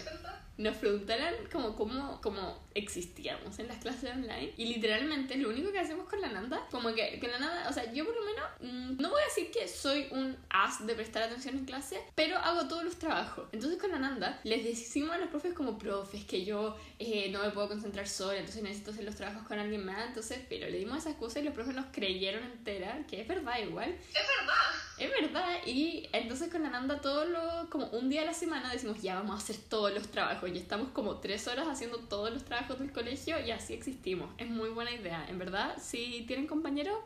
nos 0.58 0.78
preguntaran 0.78 1.34
como 1.52 1.76
cómo, 1.76 2.22
cómo 2.22 2.66
existíamos 2.74 3.60
en 3.60 3.68
las 3.68 3.78
clases 3.78 4.12
online 4.12 4.54
y 4.58 4.66
literalmente 4.66 5.38
lo 5.38 5.50
único 5.50 5.72
que 5.72 5.80
hacemos 5.80 6.08
con 6.08 6.22
la 6.22 6.30
Nanda, 6.30 6.66
como 6.72 6.94
que, 6.94 7.20
que 7.20 7.28
la 7.28 7.40
Nanda, 7.40 7.68
o 7.70 7.74
sea, 7.74 7.92
yo 7.92 8.06
por 8.06 8.16
lo 8.16 8.26
menos 8.26 8.46
mm, 8.62 9.02
no 9.02 9.10
voy 9.10 9.22
a 9.22 9.26
decir 9.26 9.52
que 9.52 9.68
soy 9.68 10.08
un 10.12 10.38
as 10.50 10.86
de 10.86 10.94
prestar 10.96 11.24
atención 11.24 11.58
en 11.58 11.66
clase, 11.66 12.02
pero 12.16 12.38
hago 12.38 12.68
todos 12.68 12.84
los 12.84 12.98
trabajos. 12.98 13.48
Entonces 13.52 13.80
con 13.80 13.92
la 13.92 14.00
Nanda 14.00 14.40
les 14.44 14.64
decimos 14.64 15.12
a 15.12 15.18
los 15.18 15.30
profes 15.30 15.54
como 15.54 15.78
profes 15.78 16.24
que 16.26 16.46
yo 16.46 16.78
eh, 17.00 17.30
no 17.32 17.44
me 17.44 17.52
puedo 17.52 17.68
concentrar 17.68 18.08
sola, 18.08 18.38
entonces 18.38 18.64
necesito 18.64 18.92
hacer 18.92 19.04
los 19.04 19.16
trabajos 19.16 19.48
con 19.48 19.60
alguien 19.60 19.86
más, 19.86 20.08
entonces, 20.08 20.40
pero 20.50 20.70
le 20.70 20.78
dimos 20.78 21.00
esa 21.00 21.10
excusa 21.10 21.40
y 21.40 21.44
los 21.44 21.54
profes 21.54 21.76
nos 21.76 21.88
creyeron 21.92 22.44
entera, 22.44 23.06
que 23.08 23.22
es 23.22 23.28
verdad 23.28 23.60
igual. 23.60 23.90
Es 23.90 24.14
verdad. 24.14 24.56
Es 24.98 25.10
verdad, 25.10 25.58
y 25.66 26.08
entonces 26.14 26.50
con 26.50 26.64
la 26.64 26.70
Nanda 26.70 27.02
todo 27.02 27.26
lo, 27.26 27.70
como 27.70 27.88
un 27.88 28.10
día 28.10 28.22
a 28.22 28.26
la 28.26 28.34
semana 28.34 28.72
decimos 28.72 29.02
ya 29.02 29.16
vamos 29.16 29.36
a 29.36 29.44
hacer 29.44 29.58
todos 29.58 29.94
los 29.94 30.08
trabajos 30.08 30.50
y 30.50 30.58
estamos 30.58 30.90
como 30.92 31.20
tres 31.20 31.48
horas 31.48 31.68
haciendo 31.68 32.00
todos 32.00 32.32
los 32.32 32.46
trabajos 32.46 32.80
del 32.80 32.94
colegio 32.94 33.38
y 33.46 33.52
así 33.52 33.74
existimos. 33.74 34.30
Es 34.38 34.50
muy 34.50 34.70
buena 34.70 34.92
idea, 34.92 35.26
en 35.28 35.38
verdad. 35.38 35.76
Si 35.82 36.24
tienen 36.28 36.48
compañeros, 36.48 36.98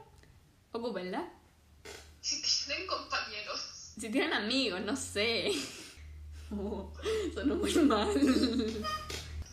ocúpenla. 0.71 1.29
Si 2.21 2.41
tienen 2.67 2.85
compañeros. 2.85 3.59
Si 3.99 4.09
tienen 4.09 4.33
amigos, 4.33 4.81
no 4.81 4.95
sé. 4.95 5.51
Oh, 6.51 6.91
son 7.35 7.59
muy 7.59 7.71
mal. 7.75 8.11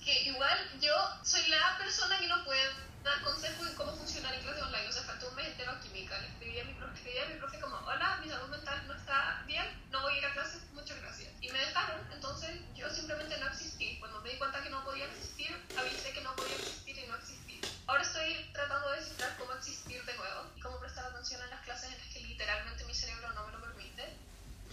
Que 0.02 0.22
igual 0.30 0.58
yo 0.80 0.94
soy 1.22 1.46
la 1.48 1.76
persona 1.76 2.18
que 2.18 2.26
no 2.26 2.42
puede 2.42 2.62
dar 3.04 3.22
consejos 3.22 3.68
de 3.68 3.74
cómo 3.74 3.92
funcionar 3.92 4.34
en 4.34 4.40
clase 4.42 4.62
online. 4.62 4.88
O 4.88 4.92
sea, 4.92 5.02
faltó 5.02 5.28
un 5.28 5.36
mes 5.36 5.46
entero 5.46 5.72
a 5.72 5.80
química. 5.80 6.18
Le 6.18 6.28
escribí 6.28 6.58
a 6.58 6.64
mi 6.64 6.74
profe, 6.74 6.94
escribí 6.94 7.18
a 7.18 7.26
mi 7.26 7.34
profe 7.38 7.60
como, 7.60 7.76
hola, 7.76 8.18
mi 8.22 8.28
salud 8.28 8.48
mental 8.48 8.82
no 8.88 8.94
está 8.94 9.44
bien, 9.46 9.66
no 9.90 10.02
voy 10.02 10.14
a 10.14 10.18
ir 10.18 10.26
a 10.26 10.32
clases, 10.32 10.62
muchas 10.72 10.98
gracias. 11.00 11.32
Y 11.40 11.50
me 11.50 11.58
dejaron, 11.58 12.00
entonces 12.12 12.50
yo 12.74 12.88
simplemente 12.90 13.38
no 13.38 13.46
existí. 13.48 13.98
Cuando 14.00 14.20
me 14.22 14.30
di 14.30 14.38
cuenta 14.38 14.62
que 14.62 14.70
no 14.70 14.84
podía 14.84 15.04
existir, 15.06 15.54
avisé 15.78 16.12
que 16.12 16.20
no 16.22 16.34
podía 16.34 16.56
existir 16.56 16.98
y 16.98 17.06
no 17.06 17.16
existí. 17.16 17.60
Ahora 17.86 18.02
estoy 18.02 18.50
tratando 18.52 18.90
de 18.90 18.96
descifrar 18.96 19.36
cómo 19.38 19.52
existir 19.52 20.04
de 20.04 20.14
nuevo 20.14 20.50
y 20.56 20.60
cómo 20.60 20.80
prestar 20.80 21.06
atención 21.06 21.40
en 21.42 21.50
las 21.50 21.60
clases 21.64 21.92
en 21.92 21.98
las 21.98 22.08
que 22.08 22.20
literalmente 22.20 22.84
mi 22.84 22.94
cerebro 22.94 23.32
no 23.34 23.46
me 23.46 23.52
lo 23.52 23.60
permite. 23.60 24.04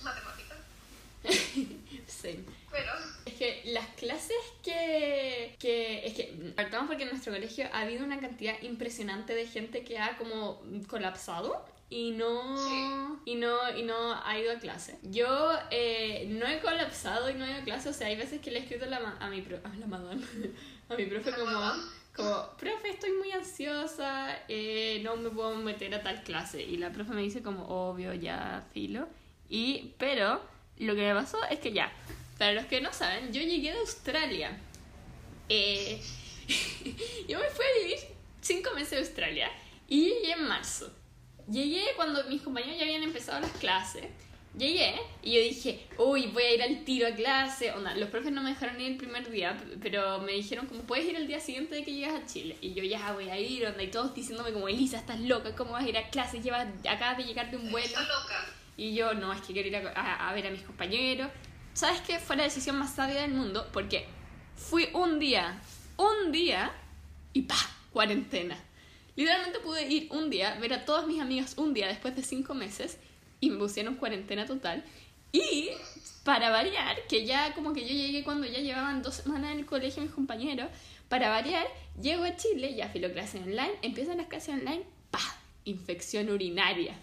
Matemática. 0.01 0.55
Sí. 2.08 2.46
Pero 2.72 2.91
Es 3.25 3.34
que 3.36 3.62
las 3.65 3.88
clases 3.96 4.38
que, 4.63 5.55
que... 5.60 6.08
Es 6.08 6.13
que 6.13 6.53
partamos 6.55 6.83
porque 6.94 7.04
en 7.04 7.10
nuestro 7.10 7.34
colegio 7.34 7.66
ha 7.74 7.82
habido 7.82 8.06
una 8.06 8.20
cantidad 8.20 8.62
impresionante 8.62 9.34
de 9.34 9.48
gente 9.48 9.84
que 9.84 9.98
ha 10.00 10.16
como 10.18 10.62
colapsado 10.88 11.66
y 11.90 12.12
no, 12.12 12.58
Sí. 12.58 13.32
y 13.32 13.36
no, 13.36 13.56
y 13.78 13.84
no 13.84 14.14
ha 14.26 14.40
ido 14.40 14.52
a 14.52 14.56
clase. 14.60 14.98
Yo 15.04 15.52
eh, 15.70 16.26
no 16.30 16.48
he 16.48 16.60
colapsado 16.60 17.30
y 17.30 17.34
no 17.36 17.46
he 17.46 17.52
ido 17.52 17.60
a 17.62 17.64
clase, 17.64 17.90
o 17.90 17.94
sea, 17.94 18.08
hay 18.08 18.16
veces 18.16 18.42
que 18.42 18.52
le 18.52 18.60
he 18.60 18.62
escrito 18.64 18.86
a, 18.86 18.88
la, 18.88 19.18
a 19.20 19.30
mi 19.30 19.42
pro- 19.42 19.60
a 19.64 19.70
la 19.76 19.86
a 20.90 20.96
mi 20.96 21.06
profe 21.06 21.32
como, 21.32 21.52
como, 22.16 22.48
profe, 22.58 22.90
estoy 22.90 23.12
muy 23.14 23.32
ansiosa, 23.32 24.38
eh, 24.48 25.02
no 25.04 25.16
me 25.18 25.30
puedo 25.30 25.56
meter 25.56 25.94
a 25.96 26.02
tal 26.02 26.24
clase. 26.24 26.62
Y 26.64 26.78
la 26.78 26.92
profe 26.92 27.12
me 27.14 27.22
dice 27.22 27.42
como, 27.44 27.66
obvio, 27.68 28.14
ya, 28.14 28.64
filo. 28.74 29.08
Y, 29.50 29.94
pero, 30.00 30.42
lo 30.80 30.96
que 30.96 31.02
me 31.02 31.14
pasó 31.14 31.38
es 31.50 31.60
que 31.60 31.74
ya, 31.74 31.92
para 32.40 32.54
los 32.54 32.66
que 32.66 32.82
no 32.82 32.92
saben, 32.94 33.32
yo 33.34 33.42
llegué 33.42 33.72
de 33.72 33.80
Australia. 33.80 34.58
Eh, 35.50 36.02
yo 37.28 37.40
me 37.40 37.50
fui 37.50 37.66
a 37.66 37.82
vivir 37.84 37.98
cinco 38.42 38.72
meses 38.76 38.94
a 38.94 39.00
Australia 39.00 39.52
y 39.88 40.06
llegué 40.06 40.32
en 40.34 40.48
marzo. 40.48 40.92
Llegué 41.50 41.84
cuando 41.96 42.24
mis 42.26 42.42
compañeros 42.42 42.78
ya 42.78 42.84
habían 42.86 43.04
empezado 43.04 43.40
las 43.42 43.52
clases. 43.52 44.06
Llegué 44.58 44.94
y 45.24 45.34
yo 45.34 45.42
dije, 45.42 45.88
uy, 45.98 46.28
voy 46.28 46.44
a 46.44 46.54
ir 46.54 46.62
al 46.62 46.84
tiro 46.86 47.08
a 47.08 47.12
clase. 47.12 47.72
Onda, 47.72 47.96
los 47.96 48.10
profes 48.10 48.32
no 48.32 48.42
me 48.44 48.52
dejaron 48.52 48.80
ir 48.80 48.92
el 48.92 48.98
primer 48.98 49.30
día, 49.32 49.58
pero 49.82 50.20
me 50.20 50.34
dijeron 50.34 50.68
como 50.68 50.82
puedes 50.84 51.06
ir 51.06 51.16
el 51.16 51.26
día 51.28 51.40
siguiente 51.40 51.74
de 51.76 51.84
que 51.84 51.92
llegas 51.94 52.22
a 52.22 52.26
Chile. 52.28 52.56
Y 52.62 52.74
yo 52.74 52.84
ya 52.84 53.12
voy 53.14 53.30
a 53.30 53.40
ir, 53.40 53.66
onda, 53.66 53.82
y 53.82 53.88
todos 53.90 54.14
diciéndome 54.14 54.54
como, 54.54 54.68
Elisa, 54.68 54.98
estás 55.00 55.20
loca, 55.20 55.56
¿cómo 55.56 55.72
vas 55.72 55.84
a 55.84 55.90
ir 55.90 55.98
a 55.98 56.08
clase? 56.10 56.40
Llevas, 56.42 56.68
acabas 56.88 57.18
de 57.18 57.24
llegar 57.24 57.50
de 57.50 57.58
un 57.58 57.72
vuelo. 57.72 57.88
está 57.88 58.02
loca. 58.02 58.46
Y 58.78 58.94
yo, 58.94 59.14
no, 59.16 59.34
es 59.34 59.42
que 59.42 59.54
quiero 59.54 59.68
ir 59.70 59.76
a, 59.76 59.92
a- 59.96 60.30
a 60.30 60.34
ver 60.34 60.46
a 60.48 60.52
mis 60.52 60.62
compañeros. 60.62 61.30
¿Sabes 61.74 62.02
qué? 62.02 62.20
Fue 62.20 62.36
la 62.36 62.44
decisión 62.44 62.78
más 62.78 62.94
sabia 62.96 63.22
del 63.22 63.32
mundo 63.34 63.68
porque 63.74 64.06
fui 64.56 64.88
un 64.94 65.18
día, 65.20 65.60
un 65.98 66.32
día 66.32 66.72
y 67.34 67.44
pa, 67.44 67.56
cuarentena. 67.92 68.58
Literalmente 69.16 69.60
pude 69.60 69.88
ir 69.88 70.08
un 70.12 70.30
día, 70.30 70.56
ver 70.60 70.74
a 70.74 70.86
todas 70.86 71.08
mis 71.08 71.22
amigas 71.22 71.56
un 71.58 71.74
día 71.74 71.88
después 71.88 72.16
de 72.16 72.24
cinco 72.24 72.54
meses 72.54 72.98
y 73.40 73.50
me 73.50 73.58
pusieron 73.58 73.96
cuarentena 73.96 74.46
total. 74.46 74.84
Y 75.32 75.70
para 76.24 76.50
variar, 76.50 77.06
que 77.08 77.26
ya 77.26 77.54
como 77.54 77.74
que 77.74 77.82
yo 77.82 77.94
llegué 77.94 78.24
cuando 78.24 78.48
ya 78.48 78.60
llevaban 78.60 79.02
dos 79.02 79.16
semanas 79.16 79.52
en 79.52 79.60
el 79.60 79.66
colegio 79.66 80.02
mis 80.02 80.12
compañeros, 80.12 80.70
para 81.10 81.30
variar, 81.30 81.68
llego 82.02 82.24
a 82.24 82.36
Chile, 82.36 82.74
ya 82.76 82.90
filo 82.90 83.12
clase 83.12 83.40
online, 83.40 83.74
empiezan 83.82 84.18
las 84.18 84.28
clases 84.28 84.56
online, 84.56 84.84
pa, 85.12 85.20
infección 85.66 86.30
urinaria. 86.30 86.96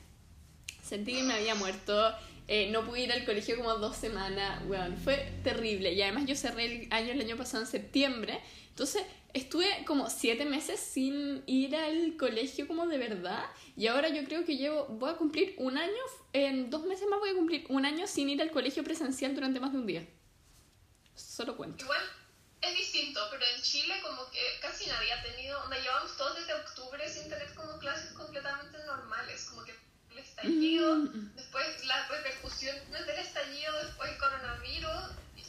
Sentí 0.83 1.13
que 1.13 1.23
me 1.23 1.35
había 1.35 1.55
muerto. 1.55 2.13
Eh, 2.52 2.69
no 2.73 2.85
pude 2.85 3.02
ir 3.02 3.12
al 3.12 3.25
colegio 3.25 3.57
como 3.57 3.73
dos 3.76 3.97
semanas. 3.97 4.61
Weón, 4.66 4.97
fue 4.97 5.33
terrible. 5.45 5.92
Y 5.92 6.02
además 6.02 6.26
yo 6.26 6.35
cerré 6.35 6.64
el 6.64 6.92
año 6.92 7.12
el 7.12 7.21
año 7.21 7.37
pasado 7.37 7.62
en 7.62 7.71
septiembre. 7.71 8.40
Entonces 8.71 9.04
estuve 9.33 9.85
como 9.87 10.11
siete 10.11 10.45
meses 10.45 10.80
sin 10.80 11.45
ir 11.47 11.76
al 11.76 12.16
colegio 12.16 12.66
como 12.66 12.88
de 12.88 12.99
verdad. 12.99 13.45
Y 13.76 13.87
ahora 13.87 14.09
yo 14.09 14.25
creo 14.25 14.45
que 14.45 14.57
llevo, 14.57 14.87
voy 14.87 15.11
a 15.11 15.16
cumplir 15.16 15.54
un 15.59 15.78
año, 15.78 16.02
en 16.33 16.71
dos 16.71 16.85
meses 16.87 17.07
más 17.09 17.21
voy 17.21 17.30
a 17.30 17.35
cumplir 17.35 17.66
un 17.69 17.87
año 17.87 18.09
sin 18.09 18.28
ir 18.28 18.42
al 18.42 18.50
colegio 18.50 18.83
presencial 18.83 19.33
durante 19.33 19.61
más 19.61 19.71
de 19.71 19.78
un 19.78 19.87
día. 19.87 20.04
Solo 21.14 21.57
cuento. 21.57 21.85
Igual 21.85 22.02
es 22.62 22.76
distinto, 22.76 23.21
pero 23.30 23.45
en 23.54 23.62
Chile 23.62 23.95
como 24.02 24.28
que 24.28 24.40
casi 24.61 24.87
nadie 24.88 25.12
ha 25.12 25.23
tenido, 25.23 25.62
onda, 25.62 25.78
llevamos 25.78 26.16
todos 26.16 26.37
desde 26.37 26.54
octubre 26.54 27.09
sin 27.09 27.28
tener 27.30 27.54
como 27.54 27.78
clases 27.78 28.11
completamente 28.11 28.76
normales, 28.87 29.45
como 29.50 29.62
que 29.62 29.90
estallido, 30.43 30.97
Mm. 30.97 31.37
después 31.37 31.85
las 31.87 32.09
repercusiones 32.09 33.07
del 33.07 33.19
estallido, 33.19 33.73
después 33.85 34.11
el 34.11 34.19
coronavirus, 34.19 34.91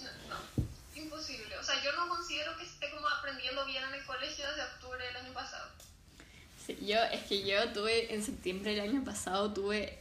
no, 0.02 0.10
no, 0.30 0.66
imposible. 0.96 1.58
O 1.58 1.64
sea, 1.64 1.82
yo 1.84 1.92
no 1.94 2.08
considero 2.10 2.56
que 2.58 2.64
esté 2.64 2.90
como 2.92 3.08
aprendiendo 3.08 3.66
bien 3.66 3.84
en 3.84 3.94
el 3.94 4.06
colegio 4.06 4.46
desde 4.50 4.64
octubre 4.64 5.06
del 5.06 5.16
año 5.18 5.34
pasado. 5.34 5.70
Sí, 6.66 6.78
yo, 6.82 6.98
es 7.12 7.24
que 7.24 7.46
yo 7.46 7.70
tuve, 7.74 8.14
en 8.14 8.24
septiembre 8.24 8.76
del 8.76 8.90
año 8.90 9.04
pasado, 9.04 9.52
tuve, 9.52 9.98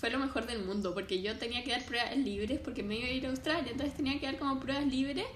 fue 0.00 0.10
lo 0.10 0.18
mejor 0.18 0.46
del 0.46 0.60
mundo, 0.60 0.92
porque 0.94 1.22
yo 1.22 1.36
tenía 1.38 1.62
que 1.62 1.70
dar 1.70 1.84
pruebas 1.84 2.16
libres, 2.16 2.58
porque 2.60 2.82
me 2.82 2.96
iba 2.96 3.06
a 3.06 3.10
ir 3.10 3.26
a 3.26 3.30
Australia, 3.30 3.70
entonces 3.70 3.96
tenía 3.96 4.18
que 4.18 4.26
dar 4.26 4.38
como 4.38 4.58
pruebas 4.60 4.86
libres. 4.86 5.26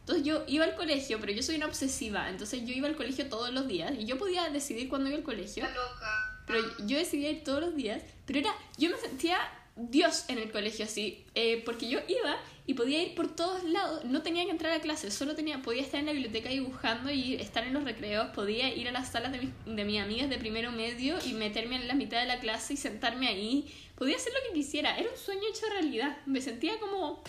Entonces 0.00 0.24
yo 0.24 0.44
iba 0.48 0.64
al 0.64 0.74
colegio, 0.74 1.20
pero 1.20 1.32
yo 1.32 1.42
soy 1.42 1.54
una 1.56 1.66
obsesiva, 1.66 2.28
entonces 2.28 2.62
yo 2.66 2.74
iba 2.74 2.88
al 2.88 2.96
colegio 2.96 3.28
todos 3.28 3.52
los 3.52 3.68
días, 3.68 3.92
y 3.96 4.04
yo 4.04 4.18
podía 4.18 4.48
decidir 4.50 4.88
cuándo 4.88 5.08
iba 5.08 5.18
al 5.18 5.24
colegio, 5.24 5.64
Está 5.64 5.74
loca. 5.76 6.31
Pero 6.46 6.60
yo 6.86 6.98
decidía 6.98 7.30
ir 7.30 7.44
todos 7.44 7.60
los 7.60 7.76
días, 7.76 8.02
pero 8.26 8.40
era, 8.40 8.54
yo 8.78 8.90
me 8.90 8.96
sentía 8.96 9.38
Dios 9.74 10.24
en 10.28 10.38
el 10.38 10.50
colegio 10.50 10.84
así, 10.84 11.24
eh, 11.34 11.62
porque 11.64 11.88
yo 11.88 12.00
iba 12.06 12.36
y 12.66 12.74
podía 12.74 13.02
ir 13.02 13.14
por 13.14 13.34
todos 13.34 13.64
lados, 13.64 14.04
no 14.04 14.22
tenía 14.22 14.44
que 14.44 14.50
entrar 14.50 14.72
a 14.72 14.80
clases, 14.80 15.14
solo 15.14 15.34
tenía, 15.34 15.62
podía 15.62 15.82
estar 15.82 15.98
en 15.98 16.06
la 16.06 16.12
biblioteca 16.12 16.50
dibujando 16.50 17.10
y 17.10 17.34
estar 17.36 17.66
en 17.66 17.72
los 17.72 17.84
recreos, 17.84 18.28
podía 18.34 18.72
ir 18.74 18.86
a 18.88 18.92
las 18.92 19.10
salas 19.10 19.32
de 19.32 19.38
mis, 19.38 19.50
de 19.64 19.84
mis 19.84 20.00
amigas 20.00 20.28
de 20.28 20.38
primero 20.38 20.70
medio 20.72 21.16
y 21.24 21.32
meterme 21.32 21.76
en 21.76 21.88
la 21.88 21.94
mitad 21.94 22.20
de 22.20 22.26
la 22.26 22.38
clase 22.38 22.74
y 22.74 22.76
sentarme 22.76 23.28
ahí, 23.28 23.74
podía 23.96 24.16
hacer 24.16 24.32
lo 24.32 24.40
que 24.48 24.54
quisiera, 24.54 24.96
era 24.98 25.10
un 25.10 25.16
sueño 25.16 25.42
hecho 25.48 25.66
realidad, 25.70 26.18
me 26.26 26.42
sentía 26.42 26.78
como, 26.78 27.24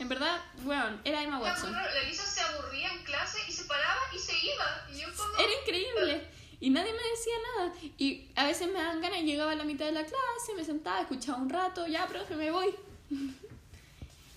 en 0.00 0.08
verdad, 0.08 0.40
bueno, 0.64 1.00
era 1.04 1.22
Emma 1.22 1.38
Watson. 1.38 1.72
la 1.72 2.00
Elisa 2.02 2.26
se 2.26 2.40
aburría 2.40 2.92
en 2.92 3.04
clase 3.04 3.38
y 3.48 3.52
se 3.52 3.64
paraba 3.64 4.00
y 4.14 4.18
se 4.18 4.32
iba. 4.36 4.86
Y 4.92 5.00
yo 5.00 5.08
como... 5.16 5.34
Era 5.38 5.52
increíble. 5.62 6.37
Y 6.60 6.70
nadie 6.70 6.92
me 6.92 6.98
decía 6.98 7.34
nada. 7.56 7.72
Y 7.98 8.30
a 8.34 8.46
veces 8.46 8.66
me 8.68 8.74
daban 8.74 9.00
ganas, 9.00 9.22
llegaba 9.22 9.52
a 9.52 9.54
la 9.54 9.64
mitad 9.64 9.86
de 9.86 9.92
la 9.92 10.02
clase, 10.02 10.54
me 10.56 10.64
sentaba, 10.64 11.00
escuchaba 11.00 11.38
un 11.38 11.48
rato, 11.48 11.86
ya, 11.86 12.06
profe, 12.06 12.34
me 12.34 12.50
voy. 12.50 12.74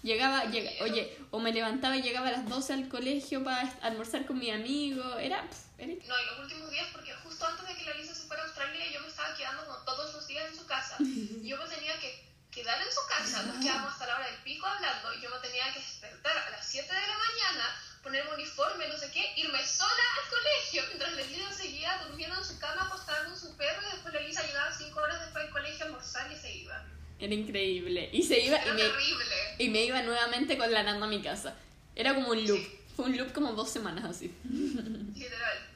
Llegaba, 0.03 0.45
llega, 0.45 0.71
oye, 0.81 1.15
o 1.29 1.37
me 1.37 1.53
levantaba 1.53 1.95
y 1.95 2.01
llegaba 2.01 2.29
a 2.29 2.31
las 2.31 2.49
12 2.49 2.73
al 2.73 2.89
colegio 2.89 3.43
para 3.43 3.71
almorzar 3.83 4.25
con 4.25 4.39
mi 4.39 4.49
amigo. 4.49 5.03
Era 5.19 5.43
No, 5.77 5.85
y 5.85 6.25
los 6.25 6.39
últimos 6.39 6.71
días, 6.71 6.87
porque 6.91 7.13
justo 7.23 7.45
antes 7.45 7.67
de 7.67 7.75
que 7.75 7.85
la 7.85 7.93
Lisa 7.93 8.15
se 8.15 8.23
fuera 8.23 8.41
a 8.41 8.45
Australia, 8.47 8.91
yo 8.91 8.99
me 9.01 9.07
estaba 9.07 9.35
quedando 9.37 9.63
como 9.63 9.77
todos 9.85 10.11
los 10.15 10.25
días 10.25 10.49
en 10.49 10.57
su 10.57 10.65
casa. 10.65 10.95
Y 10.99 11.47
yo 11.47 11.55
me 11.57 11.65
tenía 11.65 11.99
que 11.99 12.31
quedar 12.49 12.81
en 12.81 12.91
su 12.91 13.01
casa, 13.07 13.43
nos 13.43 13.63
quedábamos 13.63 13.91
hasta 13.93 14.07
la 14.07 14.15
hora 14.15 14.25
del 14.25 14.41
pico 14.41 14.65
hablando, 14.65 15.13
y 15.13 15.21
yo 15.21 15.29
me 15.29 15.37
tenía 15.37 15.71
que 15.71 15.79
despertar 15.79 16.35
a 16.35 16.49
las 16.49 16.67
7 16.67 16.87
de 16.87 17.07
la 17.07 17.17
mañana 17.19 17.90
ponerme 18.03 18.33
uniforme, 18.33 18.87
no 18.87 18.97
sé 18.97 19.11
qué, 19.11 19.33
irme 19.37 19.65
sola 19.65 19.91
al 19.91 20.29
colegio, 20.29 20.83
mientras 20.87 21.13
la 21.13 21.21
Elisa 21.21 21.51
seguía 21.51 22.01
durmiendo 22.07 22.37
en 22.37 22.45
su 22.45 22.59
cama, 22.59 22.87
acostada 22.87 23.25
con 23.25 23.37
su 23.37 23.55
perro, 23.57 23.81
y 23.87 23.91
después 23.91 24.13
la 24.13 24.19
Elisa 24.21 24.45
llegaba 24.45 24.71
cinco 24.75 24.99
horas 24.99 25.19
después 25.21 25.43
del 25.43 25.53
colegio 25.53 25.83
a 25.83 25.87
almorzar 25.87 26.31
y 26.31 26.35
se 26.35 26.53
iba. 26.53 26.85
Era 27.19 27.33
increíble. 27.33 28.09
Y 28.11 28.23
se 28.23 28.39
iba 28.39 28.57
Era 28.57 28.73
y 28.73 28.75
me, 28.75 29.65
y 29.65 29.69
me 29.69 29.85
iba 29.85 30.01
nuevamente 30.01 30.57
con 30.57 30.71
la 30.71 30.83
nana 30.83 31.05
a 31.05 31.09
mi 31.09 31.21
casa. 31.21 31.55
Era 31.95 32.15
como 32.15 32.29
un 32.29 32.47
loop. 32.47 32.59
Fue 32.95 33.05
un 33.05 33.17
loop 33.17 33.31
como 33.31 33.53
dos 33.53 33.69
semanas 33.69 34.05
así. 34.05 34.33
Literal. 34.43 35.70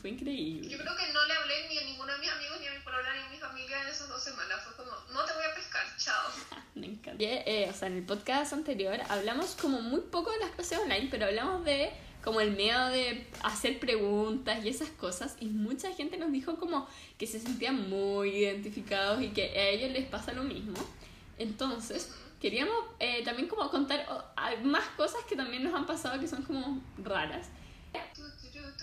Fue 0.00 0.10
increíble. 0.10 0.68
Yo 0.68 0.78
creo 0.78 0.96
que 0.96 1.12
no 1.12 1.24
le 1.26 1.34
hablé 1.34 1.68
ni 1.68 1.78
a 1.78 1.84
ninguno 1.84 2.12
de 2.12 2.18
mis 2.18 2.30
amigos, 2.30 2.60
ni 2.60 2.66
a 2.66 2.72
mi 2.72 2.80
polola, 2.80 3.12
ni 3.14 3.20
a 3.20 3.28
mi 3.30 3.36
familia 3.36 3.82
en 3.82 3.88
esas 3.88 4.08
dos 4.08 4.22
semanas. 4.22 4.60
Fue 4.64 4.74
como, 4.76 4.92
no 5.12 5.24
te 5.24 5.32
voy 5.32 5.44
a 5.44 5.54
pescar, 5.54 5.84
chao. 5.96 6.30
Me 6.74 6.86
encanta. 6.86 7.24
Eh, 7.24 7.68
o 7.68 7.74
sea, 7.74 7.88
en 7.88 7.96
el 7.96 8.04
podcast 8.04 8.52
anterior 8.52 8.98
hablamos 9.08 9.56
como 9.56 9.80
muy 9.80 10.00
poco 10.00 10.30
de 10.30 10.38
las 10.38 10.50
clases 10.50 10.78
online, 10.78 11.08
pero 11.10 11.26
hablamos 11.26 11.64
de 11.64 11.90
como 12.22 12.40
el 12.40 12.52
miedo 12.52 12.88
de 12.88 13.26
hacer 13.42 13.80
preguntas 13.80 14.64
y 14.64 14.68
esas 14.68 14.90
cosas. 14.90 15.36
Y 15.40 15.46
mucha 15.46 15.92
gente 15.94 16.16
nos 16.16 16.30
dijo 16.30 16.56
como 16.56 16.88
que 17.18 17.26
se 17.26 17.40
sentían 17.40 17.88
muy 17.88 18.30
identificados 18.30 19.22
y 19.22 19.30
que 19.30 19.58
a 19.58 19.68
ellos 19.68 19.90
les 19.90 20.06
pasa 20.06 20.32
lo 20.32 20.44
mismo. 20.44 20.78
Entonces, 21.38 22.12
queríamos 22.40 22.76
eh, 22.98 23.22
también 23.24 23.48
como 23.48 23.68
contar 23.70 24.06
más 24.62 24.84
cosas 24.96 25.22
que 25.28 25.36
también 25.36 25.64
nos 25.64 25.74
han 25.74 25.86
pasado 25.86 26.20
que 26.20 26.28
son 26.28 26.42
como 26.42 26.80
raras. 27.02 27.48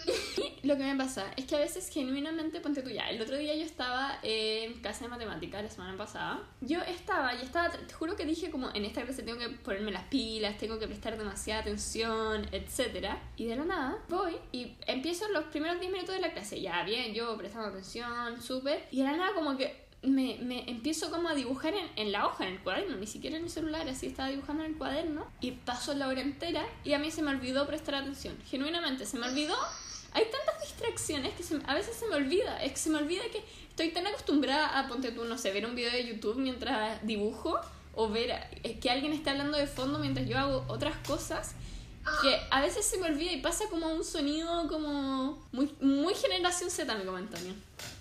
lo 0.63 0.77
que 0.77 0.83
me 0.83 0.95
pasa 0.95 1.25
es 1.37 1.45
que 1.45 1.55
a 1.55 1.59
veces 1.59 1.89
genuinamente, 1.89 2.59
ponte 2.59 2.81
tú 2.81 2.89
ya, 2.89 3.09
el 3.09 3.21
otro 3.21 3.37
día 3.37 3.55
yo 3.55 3.63
estaba 3.63 4.19
en 4.23 4.73
clase 4.81 5.03
de 5.03 5.09
matemática, 5.09 5.61
la 5.61 5.69
semana 5.69 5.97
pasada, 5.97 6.41
yo 6.61 6.81
estaba, 6.81 7.33
y 7.35 7.41
estaba, 7.41 7.69
te 7.69 7.93
juro 7.93 8.15
que 8.15 8.25
dije 8.25 8.49
como 8.49 8.69
en 8.73 8.85
esta 8.85 9.03
clase 9.03 9.23
tengo 9.23 9.39
que 9.39 9.49
ponerme 9.49 9.91
las 9.91 10.03
pilas, 10.05 10.57
tengo 10.57 10.79
que 10.79 10.87
prestar 10.87 11.17
demasiada 11.17 11.61
atención, 11.61 12.47
etc. 12.51 13.09
Y 13.37 13.45
de 13.45 13.55
la 13.55 13.65
nada 13.65 13.97
voy 14.09 14.37
y 14.51 14.75
empiezo 14.87 15.27
los 15.29 15.45
primeros 15.45 15.79
10 15.79 15.91
minutos 15.91 16.15
de 16.15 16.21
la 16.21 16.33
clase, 16.33 16.61
ya 16.61 16.83
bien, 16.83 17.13
yo 17.13 17.37
prestando 17.37 17.69
atención, 17.69 18.41
súper, 18.41 18.87
y 18.91 18.97
de 18.97 19.03
la 19.03 19.17
nada 19.17 19.33
como 19.33 19.57
que 19.57 19.85
me, 20.05 20.37
me 20.41 20.69
empiezo 20.69 21.09
como 21.09 21.29
a 21.29 21.35
dibujar 21.35 21.73
en, 21.73 21.87
en 21.95 22.11
la 22.11 22.27
hoja, 22.27 22.47
en 22.47 22.53
el 22.53 22.59
cuaderno, 22.61 22.95
ni 22.97 23.07
siquiera 23.07 23.37
en 23.37 23.43
mi 23.43 23.49
celular, 23.49 23.87
así 23.87 24.07
estaba 24.07 24.29
dibujando 24.29 24.63
en 24.63 24.71
el 24.71 24.77
cuaderno 24.77 25.25
y 25.41 25.51
pasó 25.51 25.93
la 25.93 26.07
hora 26.07 26.21
entera 26.21 26.65
y 26.83 26.93
a 26.93 26.99
mí 26.99 27.11
se 27.11 27.21
me 27.21 27.31
olvidó 27.31 27.65
prestar 27.67 27.95
atención. 27.95 28.37
Genuinamente, 28.45 29.05
se 29.05 29.17
me 29.17 29.27
olvidó. 29.27 29.55
Hay 30.15 30.25
tantas 30.31 30.61
distracciones 30.61 31.33
que 31.35 31.43
se 31.43 31.59
a 31.67 31.73
veces 31.73 31.95
se 31.97 32.07
me 32.07 32.15
olvida. 32.15 32.63
Es 32.63 32.71
que 32.71 32.77
se 32.77 32.89
me 32.89 32.99
olvida 32.99 33.21
que 33.31 33.43
estoy 33.69 33.91
tan 33.91 34.07
acostumbrada 34.07 34.79
a, 34.79 34.87
ponte 34.87 35.11
tú, 35.11 35.25
no 35.25 35.37
sé, 35.37 35.51
ver 35.51 35.65
un 35.65 35.75
video 35.75 35.91
de 35.91 36.07
YouTube 36.07 36.37
mientras 36.37 37.05
dibujo 37.05 37.59
o 37.93 38.09
ver 38.09 38.31
eh, 38.63 38.79
que 38.79 38.89
alguien 38.89 39.11
está 39.11 39.31
hablando 39.31 39.57
de 39.57 39.67
fondo 39.67 39.99
mientras 39.99 40.25
yo 40.27 40.37
hago 40.37 40.65
otras 40.69 40.95
cosas 41.05 41.55
que 42.21 42.39
a 42.51 42.61
veces 42.61 42.85
se 42.85 42.97
me 42.97 43.07
olvida 43.07 43.31
y 43.31 43.41
pasa 43.41 43.65
como 43.69 43.87
un 43.87 44.05
sonido 44.05 44.67
como 44.67 45.43
muy, 45.51 45.75
muy 45.81 46.13
generación 46.13 46.69
Z 46.69 46.93
mi 46.95 47.03
comentario. 47.03 47.53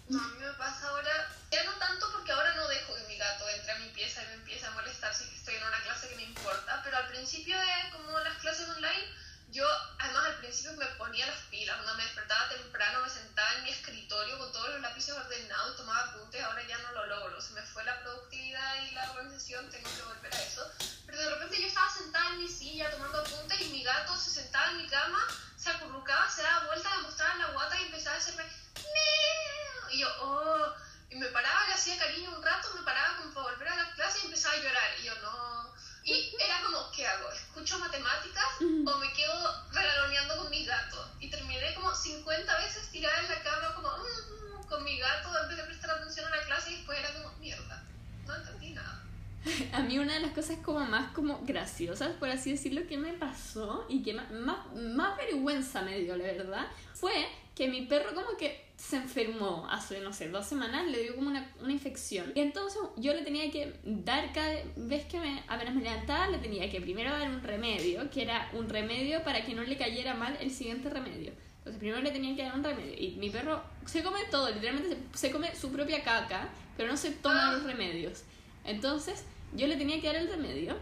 No, 0.09 0.23
a 0.23 0.29
mí 0.29 0.35
me 0.39 0.53
pasa 0.53 0.91
ahora, 0.91 1.11
ya 1.51 1.65
no 1.65 1.73
tanto 1.73 2.07
porque 2.13 2.31
ahora 2.31 2.55
no 2.55 2.69
dejo 2.69 2.95
que 2.95 3.09
mi 3.09 3.17
gato 3.17 3.49
entre 3.49 3.73
a 3.73 3.79
mi 3.79 3.89
pieza 3.89 4.23
y 4.23 4.27
me 4.29 4.35
empiece 4.35 4.67
a 4.67 4.71
molestar 4.73 5.13
si 5.15 5.25
estoy 5.35 5.55
en 5.55 5.65
una 5.65 5.83
clase 5.83 6.11
que 6.11 6.17
me 6.17 6.25
importa, 6.25 6.83
pero 6.85 6.99
al 6.99 7.09
principio 7.09 7.57
de 7.59 7.91
como 7.93 8.19
las 8.21 8.37
clases 8.39 8.69
online, 8.69 9.09
yo 9.55 9.65
además 10.01 10.25
al 10.27 10.37
principio 10.39 10.73
me 10.73 10.87
ponía 10.99 11.27
las 11.27 11.39
pilas, 11.43 11.77
cuando 11.77 11.95
me 11.95 12.03
despertaba 12.03 12.49
temprano, 12.49 13.03
me 13.03 13.09
sentaba 13.09 13.55
en 13.55 13.63
mi 13.63 13.71
escritorio 13.71 14.37
con 14.37 14.51
todos 14.53 14.69
los 14.71 14.81
lápices 14.81 15.15
ordenados 15.15 15.77
tomaba 15.77 16.01
apuntes, 16.11 16.43
ahora 16.43 16.67
ya 16.67 16.77
no 16.79 16.93
lo 16.93 17.07
logro, 17.07 17.41
se 17.41 17.53
me 17.53 17.63
fue 17.63 17.85
la 17.85 18.03
productividad 18.03 18.83
y 18.83 18.91
la 18.91 19.13
organización, 19.13 19.71
tengo 19.71 19.89
que 19.95 20.03
volver 20.03 20.35
a 20.35 20.43
eso, 20.43 20.69
pero 21.07 21.19
de 21.19 21.31
repente 21.31 21.61
yo 21.61 21.69
estaba 21.69 21.89
sentada 21.89 22.31
en 22.31 22.39
mi 22.39 22.49
silla 22.49 22.91
tomando 22.91 23.21
apuntes 23.21 23.61
y 23.61 23.69
mi 23.71 23.85
gato 23.85 24.17
se 24.19 24.31
sentaba 24.31 24.73
en 24.73 24.79
mi 24.79 24.89
cama, 24.89 25.25
se 25.57 25.71
acurrucaba, 25.71 26.29
se 26.29 26.43
daba 26.43 26.67
vuelta, 26.67 26.91
me 26.97 27.03
mostraba 27.03 27.37
la 27.37 27.47
guata 27.53 27.81
y 27.81 27.85
empezaba 27.85 28.17
a 28.17 28.19
hacerme 28.19 28.45
"Miau", 28.75 29.91
y 29.91 29.99
yo, 30.01 30.09
oh, 30.21 30.75
y 31.11 31.17
me 31.17 31.29
paraba, 31.29 31.69
le 31.69 31.75
hacía 31.75 31.97
cariño 31.97 32.37
un 32.37 32.43
rato, 32.43 32.75
me 32.75 32.83
paraba 32.83 33.19
como 33.19 33.33
para 33.33 33.51
volver 33.51 33.69
a 33.69 33.77
la 33.77 33.93
clase 33.93 34.19
y 34.23 34.25
empezaba 34.27 34.55
a 34.55 34.59
llorar, 34.59 34.99
y 34.99 35.05
yo 35.05 35.15
no, 35.21 35.74
y 36.05 36.35
era 36.39 36.61
como, 36.65 36.91
¿qué 36.93 37.07
hago? 37.07 37.31
¿Escucho 37.31 37.79
matemáticas 37.79 38.45
o 38.61 38.99
me 38.99 39.13
quedo 39.13 39.65
regaloneando 39.73 40.37
con 40.37 40.51
mi 40.51 40.65
gato? 40.65 41.11
Y 41.21 41.31
terminé 41.31 41.75
como 41.75 41.95
50 41.95 42.59
veces 42.59 42.91
tirada 42.91 43.21
en 43.21 43.29
la 43.31 43.43
cama 43.43 43.75
como 43.75 43.89
"Mm", 43.89 44.67
con 44.67 44.85
mi 44.85 44.99
gato 44.99 45.31
vez 45.49 45.57
de 45.57 45.63
prestar 45.65 45.91
atención 45.93 46.27
a 46.27 46.37
la 46.37 46.45
clase 46.45 46.73
y 46.73 46.77
después 46.77 46.99
era 46.99 47.13
como, 47.15 47.33
mierda, 47.39 47.83
no 48.27 48.35
entendí 48.35 48.71
nada. 48.71 49.03
A 49.73 49.81
mí 49.81 49.99
una 49.99 50.15
de 50.15 50.21
las 50.21 50.33
cosas 50.33 50.59
como 50.65 50.81
más 50.81 51.13
como 51.13 51.41
graciosas, 51.45 52.11
por 52.17 52.29
así 52.29 52.53
decirlo, 52.53 52.87
que 52.87 52.97
me 52.99 53.13
pasó 53.15 53.87
y 53.89 54.03
que 54.03 54.15
más, 54.15 54.31
más, 54.31 54.59
más 54.75 55.17
vergüenza 55.17 55.83
me 55.83 55.99
dio, 56.01 56.17
la 56.17 56.25
verdad, 56.25 56.67
fue 56.95 57.13
que 57.55 57.69
mi 57.69 57.87
perro 57.87 58.15
como 58.15 58.37
que 58.37 58.64
se 58.77 58.97
enfermó 58.97 59.67
hace, 59.71 60.01
no 60.01 60.13
sé, 60.13 60.29
dos 60.29 60.47
semanas, 60.47 60.87
le 60.87 61.03
dio 61.03 61.15
como 61.15 61.29
una, 61.29 61.49
una 61.61 61.73
infección. 61.73 62.33
Y 62.35 62.41
entonces 62.41 62.81
yo 62.97 63.15
le 63.15 63.23
tenía 63.23 63.51
que 63.51 63.73
dar 63.85 64.33
cada 64.33 64.53
vez 64.77 65.07
que 65.07 65.19
me, 65.19 65.43
apenas 65.47 65.75
me 65.75 65.83
levantaba, 65.83 66.29
le 66.29 66.39
tenía 66.39 66.69
que 66.71 66.81
primero 66.81 67.11
dar 67.11 67.29
un 67.31 67.43
remedio, 67.43 68.11
que 68.11 68.23
era 68.23 68.51
un 68.53 68.69
remedio 68.69 69.23
para 69.23 69.45
que 69.45 69.55
no 69.55 69.63
le 69.63 69.77
cayera 69.77 70.15
mal 70.15 70.37
el 70.41 70.51
siguiente 70.51 70.91
remedio. 70.91 71.33
Entonces 71.59 71.79
primero 71.79 72.03
le 72.03 72.11
tenía 72.11 72.35
que 72.37 72.43
dar 72.43 72.55
un 72.55 72.65
remedio. 72.65 72.95
Y 72.99 73.17
mi 73.17 73.31
perro 73.31 73.63
se 73.87 74.03
come 74.03 74.21
todo, 74.31 74.51
literalmente 74.51 74.97
se, 75.13 75.19
se 75.19 75.31
come 75.31 75.55
su 75.55 75.71
propia 75.71 76.03
caca, 76.03 76.49
pero 76.77 76.91
no 76.91 76.97
se 76.97 77.13
toma 77.13 77.53
los 77.53 77.63
remedios. 77.63 78.25
Entonces 78.65 79.25
yo 79.55 79.67
le 79.67 79.77
tenía 79.77 80.01
que 80.01 80.09
dar 80.09 80.17
el 80.17 80.29
remedio 80.29 80.77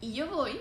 y 0.00 0.12
yo 0.12 0.28
voy 0.28 0.60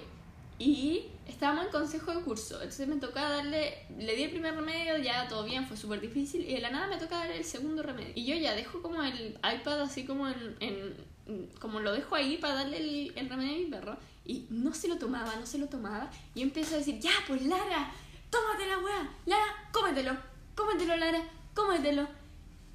y 0.57 1.07
estábamos 1.27 1.65
en 1.65 1.71
consejo 1.71 2.13
de 2.15 2.21
curso. 2.21 2.55
Entonces 2.55 2.87
me 2.87 2.95
toca 2.97 3.29
darle, 3.29 3.85
le 3.97 4.15
di 4.15 4.23
el 4.23 4.29
primer 4.31 4.55
remedio, 4.55 4.97
ya 4.97 5.27
todo 5.27 5.43
bien, 5.43 5.67
fue 5.67 5.75
súper 5.77 5.99
difícil 6.01 6.41
y 6.49 6.53
de 6.53 6.61
la 6.61 6.69
nada 6.71 6.87
me 6.87 6.97
toca 6.97 7.17
dar 7.17 7.31
el 7.31 7.43
segundo 7.43 7.83
remedio. 7.83 8.11
Y 8.15 8.25
yo 8.25 8.35
ya 8.35 8.53
dejo 8.55 8.81
como 8.81 9.03
el 9.03 9.37
iPad 9.43 9.81
así 9.81 10.05
como 10.05 10.27
en, 10.29 10.55
en- 10.59 11.15
como 11.59 11.79
lo 11.79 11.91
dejo 11.91 12.15
ahí 12.15 12.37
para 12.37 12.53
darle 12.53 12.77
el, 12.77 13.13
el 13.15 13.29
remedio 13.29 13.53
a 13.55 13.57
mi 13.57 13.65
perro 13.65 13.97
y 14.25 14.45
no 14.51 14.73
se 14.73 14.87
lo 14.87 14.97
tomaba, 14.97 15.35
no 15.35 15.45
se 15.45 15.57
lo 15.57 15.67
tomaba 15.67 16.09
y 16.35 16.41
empiezo 16.43 16.75
a 16.75 16.77
decir, 16.77 16.99
ya 16.99 17.11
pues 17.27 17.41
Lara, 17.45 17.91
tómate 18.29 18.67
la 18.67 18.77
weá, 18.77 19.09
Lara, 19.25 19.69
cómetelo, 19.71 20.15
cómetelo 20.55 20.95
Lara, 20.97 21.23
cómetelo. 21.55 22.07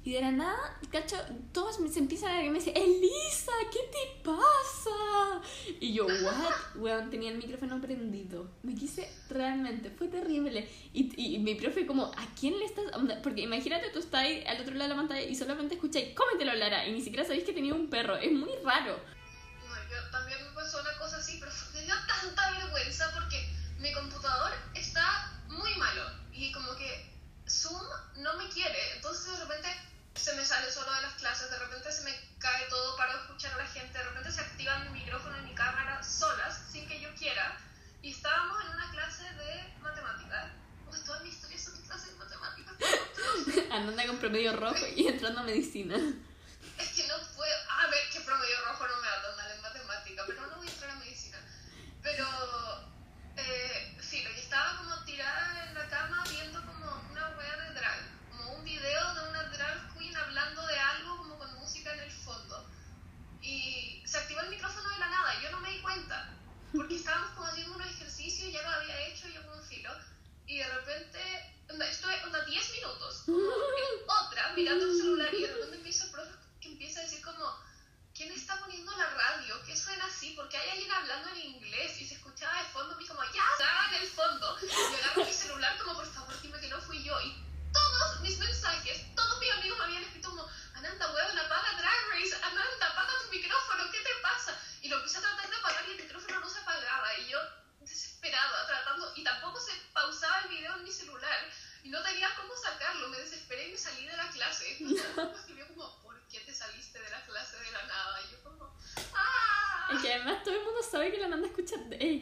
Y 0.03 0.13
de 0.13 0.21
la 0.21 0.31
nada, 0.31 0.79
cacho, 0.91 1.15
todos 1.53 1.79
me- 1.79 1.87
se 1.87 1.99
empiezan 1.99 2.31
a 2.31 2.37
ver 2.37 2.45
y 2.45 2.49
me 2.49 2.57
dicen, 2.57 2.75
Elisa, 2.75 3.51
¿qué 3.71 3.79
te 3.91 4.23
pasa? 4.23 5.41
Y 5.79 5.93
yo, 5.93 6.05
what? 6.07 6.75
Weón, 6.75 7.11
tenía 7.11 7.29
el 7.29 7.37
micrófono 7.37 7.79
prendido. 7.79 8.49
Me 8.63 8.73
quise 8.73 9.07
realmente, 9.29 9.91
fue 9.91 10.07
terrible. 10.07 10.67
Y, 10.91 11.13
y, 11.21 11.35
y 11.35 11.39
mi 11.39 11.53
profe 11.53 11.85
como, 11.85 12.05
¿a 12.05 12.27
quién 12.39 12.57
le 12.57 12.65
estás...? 12.65 12.85
Porque 13.21 13.41
imagínate, 13.41 13.91
tú 13.91 13.99
estás 13.99 14.21
ahí 14.21 14.43
al 14.47 14.59
otro 14.61 14.73
lado 14.73 14.89
de 14.89 14.95
la 14.95 15.01
pantalla 15.01 15.21
y 15.21 15.35
solamente 15.35 15.75
escucháis, 15.75 16.15
cómetelo, 16.15 16.53
Lara. 16.55 16.87
Y 16.87 16.93
ni 16.93 17.01
siquiera 17.01 17.23
sabéis 17.23 17.43
que 17.43 17.53
tenía 17.53 17.75
un 17.75 17.87
perro. 17.87 18.15
Es 18.17 18.31
muy 18.31 18.49
raro. 18.63 18.99
No, 19.67 19.75
yo 19.89 20.09
también 20.11 20.39
me 20.43 20.51
pasó 20.55 20.81
una 20.81 20.97
cosa 20.97 21.17
así, 21.17 21.37
pero 21.39 21.51
me 21.75 21.81
dio 21.83 21.93
tanta 22.07 22.51
vergüenza 22.57 23.05
porque 23.13 23.47
mi 23.77 23.93
computador 23.93 24.51
está 24.73 25.31
muy 25.47 25.75
malo 25.75 26.03
y 26.33 26.51
como 26.51 26.75
que 26.75 27.07
Zoom 27.47 27.81
no 28.17 28.35
me 28.37 28.49
quiere. 28.49 28.79
Entonces 28.95 29.31
de 29.37 29.45
repente 29.45 29.67
se 30.21 30.35
me 30.35 30.45
sale 30.45 30.71
solo 30.71 30.93
de 30.93 31.01
las 31.01 31.13
clases, 31.15 31.49
de 31.49 31.57
repente 31.57 31.91
se 31.91 32.03
me 32.03 32.13
cae 32.39 32.65
todo 32.69 32.95
para 32.95 33.13
escuchar 33.13 33.53
a 33.53 33.57
la 33.57 33.67
gente, 33.67 33.97
de 33.97 34.03
repente 34.03 34.31
se 34.31 34.41
activan 34.41 34.91
mi 34.91 34.99
micrófono 34.99 35.37
y 35.39 35.41
mi 35.41 35.55
cámara 35.55 36.01
solas 36.03 36.61
sin 36.71 36.87
que 36.87 36.99
yo 36.99 37.09
quiera. 37.15 37.57
Y 38.01 38.11
estábamos 38.11 38.63
en 38.63 38.69
una 38.69 38.91
clase 38.91 39.23
de 39.23 39.73
matemáticas. 39.81 40.51
Pues 40.87 41.03
todas 41.03 41.23
mis 41.23 41.33
historias 41.33 41.63
son 41.63 41.81
clases 41.83 42.11
de 42.11 42.15
matemáticas. 42.17 42.75
Andando 43.71 44.07
con 44.07 44.17
promedio 44.17 44.55
rojo 44.55 44.85
y 44.95 45.07
entrando 45.07 45.41
a 45.41 45.43
medicina. 45.43 45.95
Es 46.77 46.89
que 46.89 47.07
no 47.07 47.15
puedo. 47.35 47.55
A 47.69 47.87
ver, 47.87 48.09
que 48.11 48.19
promedio 48.21 48.55
rojo 48.65 48.87
no 48.87 49.01
me 49.01 49.07
va 49.07 49.21
tan 49.21 49.35
mal 49.37 49.51
en 49.51 49.61
matemática, 49.61 50.23
pero 50.27 50.47
no 50.47 50.57
voy 50.57 50.67
a 50.67 50.71
entrar 50.71 50.91
a 50.91 50.95
medicina. 50.95 51.37
Pero, 52.01 52.27
eh, 53.37 53.97
sí, 54.01 54.23
lo 54.23 54.29
que 54.31 54.41
estaba 54.41 54.77
como 54.77 55.03
tirada 55.03 55.67
en 55.67 55.73
la 55.75 55.87
cama 55.87 56.23
viendo 56.29 56.65
como 56.65 57.01
una 57.11 57.29
wea 57.37 57.57
de 57.57 57.73
drag, 57.73 57.99
como 58.31 58.55
un 58.55 58.63
video 58.63 59.13
de 59.13 59.29
una 59.29 59.43
drag 59.43 59.93
queen 59.97 60.15
hablando 60.15 60.65
de 60.65 60.79
algo 60.79 61.17
como 61.17 61.37
con 61.37 61.53
música 61.59 61.93
en 61.93 61.99
el 61.99 62.11
fondo. 62.11 62.67
Y 63.41 64.01
se 64.05 64.17
activó 64.17 64.41
el 64.41 64.49
micrófono 64.49 64.89
de 64.89 64.99
la 64.99 65.09
nada, 65.09 65.35
y 65.39 65.43
yo 65.43 65.51
no 65.51 65.61
me 65.61 65.71
di 65.71 65.81
cuenta, 65.81 66.29
porque 66.75 66.95
estábamos 66.95 67.31
como 67.31 67.47
haciendo 67.47 67.75
un 67.75 67.81
ejercicio 67.81 68.47
y 68.47 68.51
ya 68.51 68.61
lo 68.63 68.69
había 68.69 69.07
hecho 69.07 69.27
yo 69.29 69.41
como 69.43 69.57
un 69.57 69.63
filo, 69.63 69.91
y 70.47 70.57
de 70.57 70.67
repente, 70.67 71.19
onda, 71.69 71.87
estuve 71.87 72.23
onda 72.23 72.43
10 72.45 72.71
minutos, 72.73 73.23
como 73.25 73.39
en 73.39 74.09
otra, 74.09 74.53
mirando 74.53 74.85
el 74.85 74.97
celular, 74.97 75.33
y 75.33 75.41
de 75.41 75.53
repente 75.53 75.75
empieza 75.77 76.05
el 76.05 76.11
profe 76.11 76.31
que 76.61 76.67
empieza 76.69 76.99
a 76.99 77.03
decir 77.03 77.21
como, 77.23 77.57
¿quién 78.13 78.31
está 78.31 78.59
poniendo 78.59 78.95
la 78.95 79.09
radio? 79.09 79.61
¿Qué 79.65 79.75
suena 79.75 80.05
así? 80.05 80.33
Porque 80.35 80.57
hay 80.57 80.69
alguien 80.69 80.91
hablando 80.91 81.29
en 81.29 81.37
inglés 81.37 81.99
y 81.99 82.05
se 82.05 82.15
escuchaba 82.15 82.61
de 82.61 82.69
fondo, 82.69 82.99
y 82.99 83.07
como, 83.07 83.23
ya, 83.33 83.43
estaba 83.57 83.87
en 83.89 84.03
el 84.03 84.07
fondo. 84.07 84.57
Y 84.61 84.67
yo 84.67 84.97
agarro 84.97 85.25
mi 85.25 85.33
celular 85.33 85.77
como, 85.79 85.95
por 85.95 86.05
favor, 86.05 86.41
dime 86.41 86.59
que 86.59 86.69
no 86.69 86.79
fui 86.81 87.03
yo. 87.03 87.19
Y 87.21 87.35
todos 87.73 88.21
mis 88.21 88.37
mensajes, 88.37 89.15
todos 89.15 89.39
mis 89.39 89.51
amigos 89.51 89.77
me 89.79 89.85
habían 89.85 90.03
escrito 90.03 90.29
como, 90.29 90.47
Ananda, 90.75 91.11
weón, 91.13 91.39
apaga 91.39 91.77
Drag 91.77 92.09
Race, 92.11 92.35
Ananda, 92.43 92.87
apaga 92.91 93.13
tu 93.23 93.31
micrófono, 93.31 93.91
¿qué 93.91 93.99
te 93.99 94.21
pasa? 94.21 94.59
Y 94.81 94.89
lo 94.89 94.97
empecé 94.97 95.17
a 95.17 95.21
tratar 95.21 95.49
de 95.49 95.55
apagar 95.55 95.87
y 95.87 95.91
el 95.91 96.03
micrófono 96.03 96.39
no 96.39 96.49
se 96.49 96.59
apagaba. 96.59 97.17
Y 97.17 97.29
yo, 97.29 97.39
desesperada, 97.79 98.67
tratando, 98.67 99.13
y 99.15 99.23
tampoco 99.23 99.57
es 99.57 99.71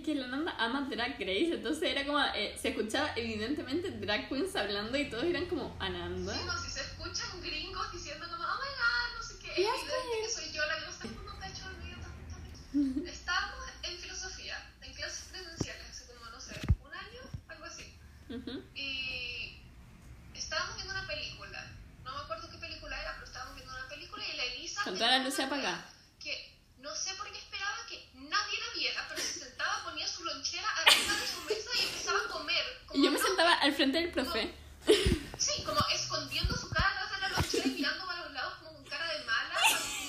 que 0.09 0.15
la 0.15 0.27
Nanda 0.27 0.55
ama 0.57 0.87
Drag 0.89 1.19
Race, 1.19 1.53
entonces 1.53 1.83
era 1.83 2.03
como, 2.03 2.19
eh, 2.33 2.57
se 2.59 2.69
escuchaba 2.69 3.13
evidentemente 3.15 3.91
drag 3.91 4.27
queens 4.27 4.55
hablando 4.55 4.97
y 4.97 5.07
todos 5.07 5.23
eran 5.23 5.45
como 5.45 5.75
Ananda. 5.79 6.33
Sí, 6.33 6.39
no, 6.45 6.57
si 6.57 6.71
se 6.71 6.81
escuchan 6.81 7.41
gringos 7.41 7.91
diciendo 7.91 8.25
como, 8.27 8.43
oh 8.43 8.57
my 8.57 8.71
god, 8.81 9.17
no 9.17 9.23
sé 9.23 9.37
qué, 9.37 9.51
es 9.51 9.57
evidente 9.59 10.17
que 10.23 10.29
soy 10.29 10.51
yo 10.51 10.65
la 10.65 10.75
que 10.75 10.81
lo 10.81 10.89
está 10.89 11.03
poniendo 11.09 11.39
pecho 11.39 11.63
también. 11.63 13.07
Estábamos 13.07 13.59
en 13.83 13.97
filosofía, 13.99 14.71
en 14.81 14.93
clases 14.93 15.25
presenciales, 15.29 15.89
hace 15.91 16.05
como, 16.07 16.25
no 16.25 16.39
sé, 16.41 16.59
un 16.83 16.93
año, 16.93 17.21
algo 17.47 17.65
así. 17.65 17.93
Ujú. 18.29 18.63
Y 18.73 19.61
estábamos 20.33 20.75
viendo 20.75 20.93
una 20.93 21.05
película. 21.05 21.67
No 22.03 22.13
me 22.13 22.19
acuerdo 22.21 22.49
qué 22.49 22.57
película 22.57 22.99
era, 22.99 23.13
pero 23.13 23.25
estábamos 23.27 23.55
viendo 23.55 23.75
una 23.77 23.87
película 23.87 24.23
y 24.25 24.37
la 24.37 24.43
Elisa. 24.45 24.83
Con 24.83 24.95
una 24.95 25.17
apagadas. 25.27 25.51
wea 25.51 25.85
Que 26.19 26.59
no 26.79 26.95
sé 26.95 27.13
por 27.15 27.31
qué 27.31 27.37
esperaba 27.37 27.77
que 27.87 28.09
nadie 28.15 28.57
la 28.59 28.79
viera, 28.79 29.05
pero 29.09 29.21
se 29.21 29.39
sentaba, 29.39 29.83
ponía 29.83 30.07
su 30.07 30.18
lonchera 30.33 30.69
arriba 30.69 31.13
de 31.15 31.27
su 31.27 31.41
mesa 31.41 31.69
y 31.79 31.85
empezaba 31.87 32.19
a 32.19 32.27
comer. 32.27 32.65
como 32.87 32.99
Y 32.99 33.05
yo 33.05 33.11
me 33.11 33.19
sentaba 33.19 33.53
al 33.55 33.73
frente 33.73 33.97
del 33.99 34.11
profe. 34.11 34.53
Sí, 35.37 35.63
como 35.65 35.79
escondiendo 35.93 36.55
su 36.55 36.69
cara 36.69 36.89
atrás 36.91 37.11
de 37.11 37.19
la 37.21 37.29
lonchera 37.29 37.67
y 37.67 37.71
mirando 37.71 38.05
para 38.05 38.23
los 38.25 38.33
lados 38.33 38.53
como 38.59 38.73
con 38.73 38.83
cara 38.85 39.13
de 39.13 39.23
mala. 39.25 39.55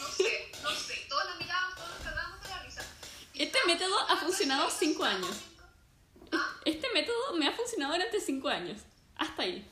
No 0.00 0.08
sé, 0.12 0.52
no 0.62 0.70
sé. 0.70 1.06
Todos 1.08 1.24
la 1.26 1.34
mirábamos, 1.36 1.74
todos 1.76 1.88
nos 1.90 1.98
cagábamos 2.02 2.42
de 2.42 2.48
la 2.48 2.62
risa. 2.62 2.84
Y 3.34 3.42
Este 3.42 3.58
método 3.66 3.98
ha 4.08 4.16
funcionado 4.16 4.66
clase 4.68 4.84
y 4.84 4.88
cinco 4.88 5.04
estábamos 5.06 5.30
años. 5.30 5.42
viendo- 5.44 6.36
Ah, 6.44 6.56
Este 6.64 6.88
método 6.94 7.34
me 7.34 7.48
ha 7.48 7.52
funcionado 7.52 7.92
durante 7.94 8.20
cinco 8.20 8.48
años. 8.48 8.80
Hasta 9.16 9.42
ahí. 9.42 9.68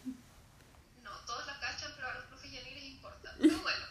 No, 1.03 1.11
todos 1.27 1.47
la 1.47 1.59
cachan, 1.61 1.93
pero 1.97 2.09
a 2.09 2.15
los 2.15 2.25
profes 2.25 2.51
ya 2.53 2.63
ni 2.63 2.71
les 2.75 2.85
importa. 2.85 3.35
Pero 3.41 3.59
bueno, 3.63 3.85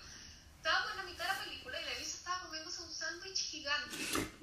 estábamos 0.58 0.92
en 0.92 0.98
la 0.98 1.04
mitad 1.04 1.24
de 1.26 1.34
la 1.34 1.44
película 1.46 1.82
y 1.82 1.86
la 1.86 1.92
Elisa 1.94 2.18
estaba 2.18 2.40
comiéndose 2.44 2.82
un 2.82 2.94
sándwich 2.94 3.38
gigante. 3.38 3.96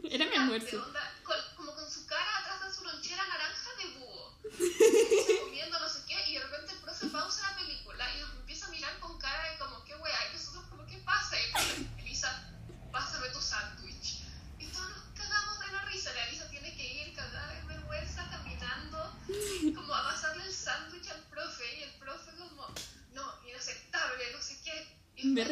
Era 0.05 0.25
mi 0.27 0.31
Gigante, 0.31 0.37
almuerzo. 0.37 0.83
onda, 0.85 1.13
con- 1.23 1.57
como 1.57 1.75
con 1.75 1.91
su 1.91 2.07
cara 2.07 2.39
atrás 2.39 2.65
de 2.65 2.75
su 2.75 2.85
lonchera 2.85 3.27
naranja 3.27 3.71
de 3.79 3.99
búho. 3.99 4.39
Elisa 4.45 5.41
comiendo 5.45 5.79
no 5.81 5.89
sé 5.89 6.01
qué, 6.07 6.31
y 6.31 6.35
de 6.35 6.41
repente 6.41 6.73
el 6.73 6.79
profe 6.79 7.07
pausa 7.09 7.51
la 7.51 7.57
película 7.59 8.15
y 8.15 8.21
nos 8.21 8.31
empieza 8.37 8.67
a 8.67 8.71
mirar 8.71 8.99
con 9.01 9.19
cara 9.19 9.51
de 9.53 9.59
como, 9.59 9.85
qué 9.85 9.95
wea, 9.97 10.19
y 10.31 10.37
nosotros 10.37 10.65
como, 10.71 10.87
¿qué 10.87 10.99
pasa? 10.99 11.39
Y 11.41 11.45
el 11.45 11.51
profe, 11.53 11.87
Elisa, 12.01 12.51
pásame 12.93 13.29
tu 13.31 13.41
sándwich. 13.41 14.21
Y 14.59 14.67
todos 14.67 14.89
nos 14.91 15.05
cagamos 15.17 15.59
de 15.61 15.73
la 15.73 15.83
risa. 15.87 16.13
La 16.15 16.29
Elisa 16.29 16.49
tiene 16.51 16.75
que 16.77 16.85
ir 17.09 17.15
cagada 17.15 17.53
de 17.55 17.63
vergüenza 17.67 18.29
caminando 18.31 19.13
como 19.75 19.95
a 19.95 20.05
pasarle 20.05 20.45
el 20.45 20.53
sándwich 20.55 21.09
al 21.09 21.21
profe 21.25 21.79
y 21.79 21.83
el 21.85 21.91
profe 21.95 22.31
como, 22.37 22.69
no, 23.13 23.35
inaceptable, 23.49 24.33
no 24.33 24.43
sé 24.43 24.61
qué. 24.63 24.97
Y 25.17 25.27
Me 25.29 25.43
no- 25.45 25.49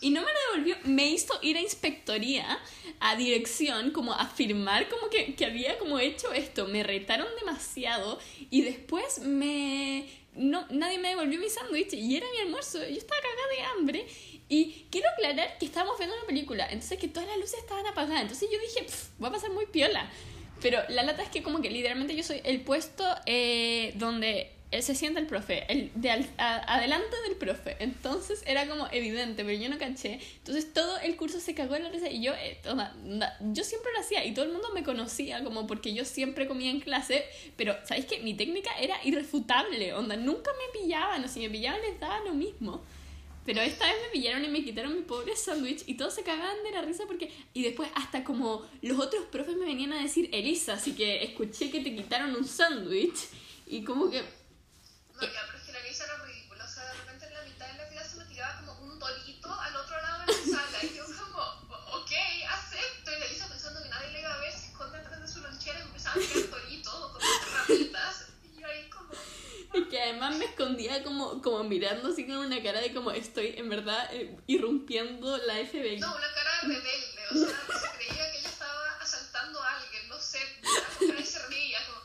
Y 0.00 0.10
no 0.10 0.20
me 0.20 0.26
lo 0.26 0.52
devolvió, 0.52 0.76
me 0.84 1.08
hizo 1.08 1.38
ir 1.42 1.56
a 1.56 1.60
inspectoría, 1.60 2.58
a 3.00 3.16
dirección, 3.16 3.90
como 3.90 4.12
a 4.12 4.26
firmar 4.26 4.88
como 4.88 5.10
que, 5.10 5.34
que 5.34 5.44
había 5.44 5.76
como 5.78 5.98
hecho 5.98 6.32
esto. 6.32 6.66
Me 6.68 6.82
retaron 6.84 7.26
demasiado 7.40 8.18
y 8.50 8.62
después 8.62 9.20
me... 9.20 10.08
No, 10.34 10.66
nadie 10.70 10.98
me 10.98 11.08
devolvió 11.08 11.40
mi 11.40 11.48
sándwich 11.48 11.94
y 11.94 12.16
era 12.16 12.26
mi 12.30 12.38
almuerzo. 12.38 12.78
Yo 12.78 12.96
estaba 12.96 13.20
cagada 13.20 13.48
de 13.56 13.62
hambre 13.62 14.06
y 14.48 14.86
quiero 14.90 15.08
aclarar 15.10 15.58
que 15.58 15.66
estábamos 15.66 15.98
viendo 15.98 16.16
una 16.16 16.26
película, 16.26 16.64
entonces 16.70 16.98
que 16.98 17.08
todas 17.08 17.28
las 17.28 17.38
luces 17.38 17.58
estaban 17.58 17.86
apagadas. 17.86 18.22
Entonces 18.22 18.48
yo 18.52 18.58
dije, 18.60 18.84
"Pff, 18.84 19.22
va 19.22 19.28
a 19.28 19.32
pasar 19.32 19.50
muy 19.50 19.66
piola. 19.66 20.08
Pero 20.60 20.80
la 20.88 21.02
lata 21.02 21.22
es 21.22 21.28
que 21.28 21.42
como 21.42 21.60
que 21.60 21.70
literalmente 21.70 22.16
yo 22.16 22.22
soy 22.22 22.40
el 22.44 22.60
puesto 22.60 23.04
eh, 23.26 23.92
donde 23.96 24.52
se 24.70 24.94
sienta 24.94 25.18
el 25.18 25.26
profe, 25.26 25.64
el 25.72 25.90
de 25.94 26.10
al- 26.10 26.30
adelante 26.36 27.16
del 27.26 27.36
profe. 27.36 27.76
Entonces 27.80 28.42
era 28.46 28.68
como 28.68 28.86
evidente, 28.92 29.44
pero 29.44 29.58
yo 29.58 29.68
no 29.70 29.78
caché. 29.78 30.20
Entonces 30.38 30.72
todo 30.72 30.98
el 30.98 31.16
curso 31.16 31.40
se 31.40 31.54
cagó 31.54 31.74
en 31.76 31.84
la 31.84 31.90
risa 31.90 32.10
y 32.10 32.22
yo, 32.22 32.32
eh, 32.34 32.60
yo 33.52 33.64
siempre 33.64 33.92
lo 33.94 34.00
hacía 34.00 34.24
y 34.26 34.34
todo 34.34 34.44
el 34.44 34.52
mundo 34.52 34.68
me 34.74 34.82
conocía 34.82 35.42
como 35.42 35.66
porque 35.66 35.94
yo 35.94 36.04
siempre 36.04 36.46
comía 36.46 36.70
en 36.70 36.80
clase, 36.80 37.24
pero 37.56 37.76
¿sabéis 37.84 38.06
que 38.06 38.18
Mi 38.20 38.34
técnica 38.34 38.70
era 38.78 39.02
irrefutable, 39.04 39.92
onda, 39.94 40.16
nunca 40.16 40.50
me 40.52 40.80
pillaban, 40.80 41.24
o 41.24 41.28
si 41.28 41.40
me 41.40 41.50
pillaban 41.50 41.80
les 41.80 41.98
daba 41.98 42.20
lo 42.20 42.34
mismo. 42.34 42.82
Pero 43.46 43.62
esta 43.62 43.86
vez 43.86 43.94
me 44.04 44.08
pillaron 44.20 44.44
y 44.44 44.48
me 44.48 44.62
quitaron 44.62 44.94
mi 44.94 45.00
pobre 45.00 45.34
sándwich 45.34 45.82
y 45.86 45.94
todos 45.94 46.14
se 46.14 46.22
cagaban 46.22 46.62
de 46.64 46.70
la 46.70 46.82
risa 46.82 47.04
porque... 47.06 47.32
Y 47.54 47.62
después 47.62 47.88
hasta 47.94 48.22
como 48.22 48.66
los 48.82 48.98
otros 48.98 49.24
profes 49.32 49.56
me 49.56 49.64
venían 49.64 49.94
a 49.94 50.02
decir, 50.02 50.28
Elisa, 50.34 50.74
así 50.74 50.92
que 50.92 51.24
escuché 51.24 51.70
que 51.70 51.80
te 51.80 51.96
quitaron 51.96 52.36
un 52.36 52.44
sándwich 52.44 53.16
y 53.66 53.84
como 53.84 54.10
que... 54.10 54.22
No, 55.20 55.24
ya, 55.26 55.42
pero 55.46 55.58
es 55.58 55.64
que 55.64 55.72
la 55.72 55.78
era 55.80 56.24
ridícula. 56.24 56.64
O 56.64 56.68
sea, 56.68 56.84
de 56.84 56.92
repente 56.94 57.26
en 57.26 57.34
la 57.34 57.42
mitad 57.42 57.66
de 57.66 57.74
la 57.78 57.88
clase 57.88 58.16
me 58.18 58.24
tiraba 58.26 58.60
como 58.60 58.72
un 58.84 58.98
dorito 59.00 59.52
al 59.52 59.76
otro 59.76 60.00
lado 60.00 60.20
de 60.26 60.26
la 60.32 60.56
sala. 60.56 60.84
Y 60.84 60.94
yo 60.96 61.04
como, 61.06 61.38
"O- 61.38 61.98
ok, 62.02 62.10
acepto. 62.50 63.10
Y 63.12 63.18
la 63.18 63.24
Elisa 63.26 63.48
pensando 63.48 63.82
que 63.82 63.88
nadie 63.88 64.12
le 64.12 64.20
iba 64.20 64.32
a 64.32 64.38
ver, 64.38 64.52
se 64.52 64.66
esconde 64.66 64.98
atrás 64.98 65.20
de 65.20 65.26
su 65.28 65.40
lonchera 65.40 65.78
y 65.80 65.82
empezaba 65.82 66.14
a 66.14 66.18
tirar 66.20 66.50
doritos 66.50 66.94
o 66.94 67.12
como 67.12 67.26
ramitas. 67.68 68.26
Y 68.44 68.60
yo 68.60 68.66
ahí 68.68 68.88
como... 68.90 69.08
Y 69.74 69.84
que 69.88 70.02
además 70.02 70.36
me 70.36 70.44
escondía 70.44 71.02
como, 71.02 71.42
como 71.42 71.64
mirando 71.64 72.12
así 72.12 72.24
con 72.26 72.36
una 72.36 72.62
cara 72.62 72.80
de 72.80 72.94
como 72.94 73.10
estoy 73.10 73.54
en 73.56 73.68
verdad 73.68 74.08
eh, 74.14 74.38
irrumpiendo 74.46 75.36
la 75.38 75.54
FBI. 75.58 75.98
No, 75.98 76.14
una 76.14 76.32
cara 76.32 76.50
de 76.62 76.68
rebelde. 76.68 77.22
O 77.32 77.34
sea, 77.34 77.56
que 77.66 77.72
se 77.78 77.90
creía 77.96 78.30
que 78.32 78.38
ella 78.38 78.48
estaba 78.48 78.96
asaltando 79.00 79.60
a 79.60 79.76
alguien. 79.78 80.08
No 80.08 80.18
sé, 80.20 80.38
cara 81.08 81.20
y 81.20 81.24
se 81.26 81.44
reía 81.48 81.78
como... 81.86 81.98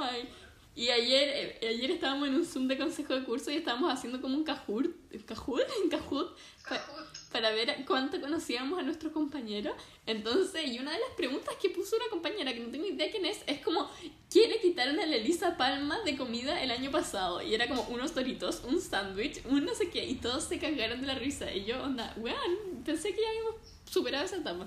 Ay. 0.00 0.28
Y 0.76 0.88
ayer, 0.88 1.58
eh, 1.60 1.68
ayer 1.68 1.90
estábamos 1.90 2.28
en 2.28 2.36
un 2.36 2.46
Zoom 2.46 2.68
de 2.68 2.78
consejo 2.78 3.12
de 3.14 3.24
curso 3.24 3.50
y 3.50 3.56
estábamos 3.56 3.92
haciendo 3.92 4.20
como 4.20 4.36
un 4.36 4.44
Kahoot, 4.44 4.86
¿Kahoot? 5.26 5.66
Kahoot, 5.90 6.36
pa- 6.68 6.86
para 7.32 7.50
ver 7.50 7.84
cuánto 7.86 8.20
conocíamos 8.20 8.78
a 8.78 8.82
nuestro 8.82 9.12
compañero. 9.12 9.74
Entonces, 10.06 10.68
y 10.68 10.78
una 10.78 10.92
de 10.92 11.00
las 11.00 11.10
preguntas 11.16 11.54
que 11.60 11.70
puso 11.70 11.96
una 11.96 12.06
compañera, 12.08 12.52
que 12.54 12.60
no 12.60 12.70
tengo 12.70 12.86
idea 12.86 13.10
quién 13.10 13.26
es, 13.26 13.40
es 13.46 13.60
como, 13.62 13.90
¿qué 14.32 14.46
le 14.48 14.60
quitaron 14.60 14.98
a 15.00 15.06
la 15.06 15.16
Elisa 15.16 15.56
Palma 15.56 15.98
de 16.04 16.16
comida 16.16 16.62
el 16.62 16.70
año 16.70 16.90
pasado? 16.92 17.42
Y 17.42 17.52
era 17.54 17.66
como 17.68 17.82
unos 17.88 18.14
doritos, 18.14 18.62
un 18.64 18.80
sándwich, 18.80 19.44
un 19.46 19.64
no 19.64 19.74
sé 19.74 19.90
qué, 19.90 20.04
y 20.06 20.14
todos 20.14 20.44
se 20.44 20.58
cagaron 20.60 21.00
de 21.00 21.06
la 21.08 21.14
risa. 21.16 21.52
Y 21.52 21.64
yo, 21.64 21.82
onda, 21.82 22.14
weón, 22.16 22.82
pensé 22.86 23.12
que 23.14 23.20
ya 23.20 23.28
habíamos 23.28 23.56
superado 23.90 24.24
esa 24.24 24.36
etapa. 24.36 24.66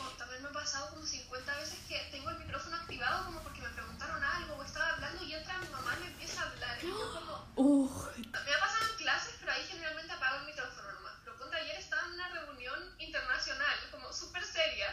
Oh, 0.00 0.08
también 0.18 0.42
me 0.42 0.48
ha 0.48 0.52
pasado 0.52 0.90
como 0.90 1.06
50 1.06 1.58
veces 1.58 1.78
que 1.88 1.96
tengo 2.10 2.28
el 2.30 2.38
micrófono 2.38 2.74
activado 2.76 3.26
como 3.26 3.40
porque 3.42 3.60
me 3.60 3.68
preguntaron 3.70 4.22
algo 4.22 4.54
o 4.56 4.62
estaba 4.64 4.94
hablando 4.94 5.24
y 5.24 5.32
entra 5.34 5.58
mi 5.60 5.68
mamá 5.70 5.96
y 5.98 6.04
me 6.04 6.10
empieza 6.12 6.42
a 6.42 6.50
hablar. 6.50 6.78
Y 6.82 6.86
yo 6.86 7.12
como... 7.14 7.45
Uh, 7.56 7.88
Me 8.20 8.54
ha 8.54 8.60
pasado 8.60 8.90
en 8.92 8.96
clases, 8.98 9.34
pero 9.40 9.52
ahí 9.52 9.64
generalmente 9.66 10.12
apago 10.12 10.38
el 10.40 10.46
micrófono 10.46 10.92
nomás. 10.92 11.14
Pero 11.24 11.36
ponte, 11.38 11.56
ayer 11.56 11.76
estaba 11.76 12.02
en 12.02 12.12
una 12.12 12.28
reunión 12.28 12.94
internacional, 12.98 13.76
como 13.90 14.12
súper 14.12 14.44
seria, 14.44 14.88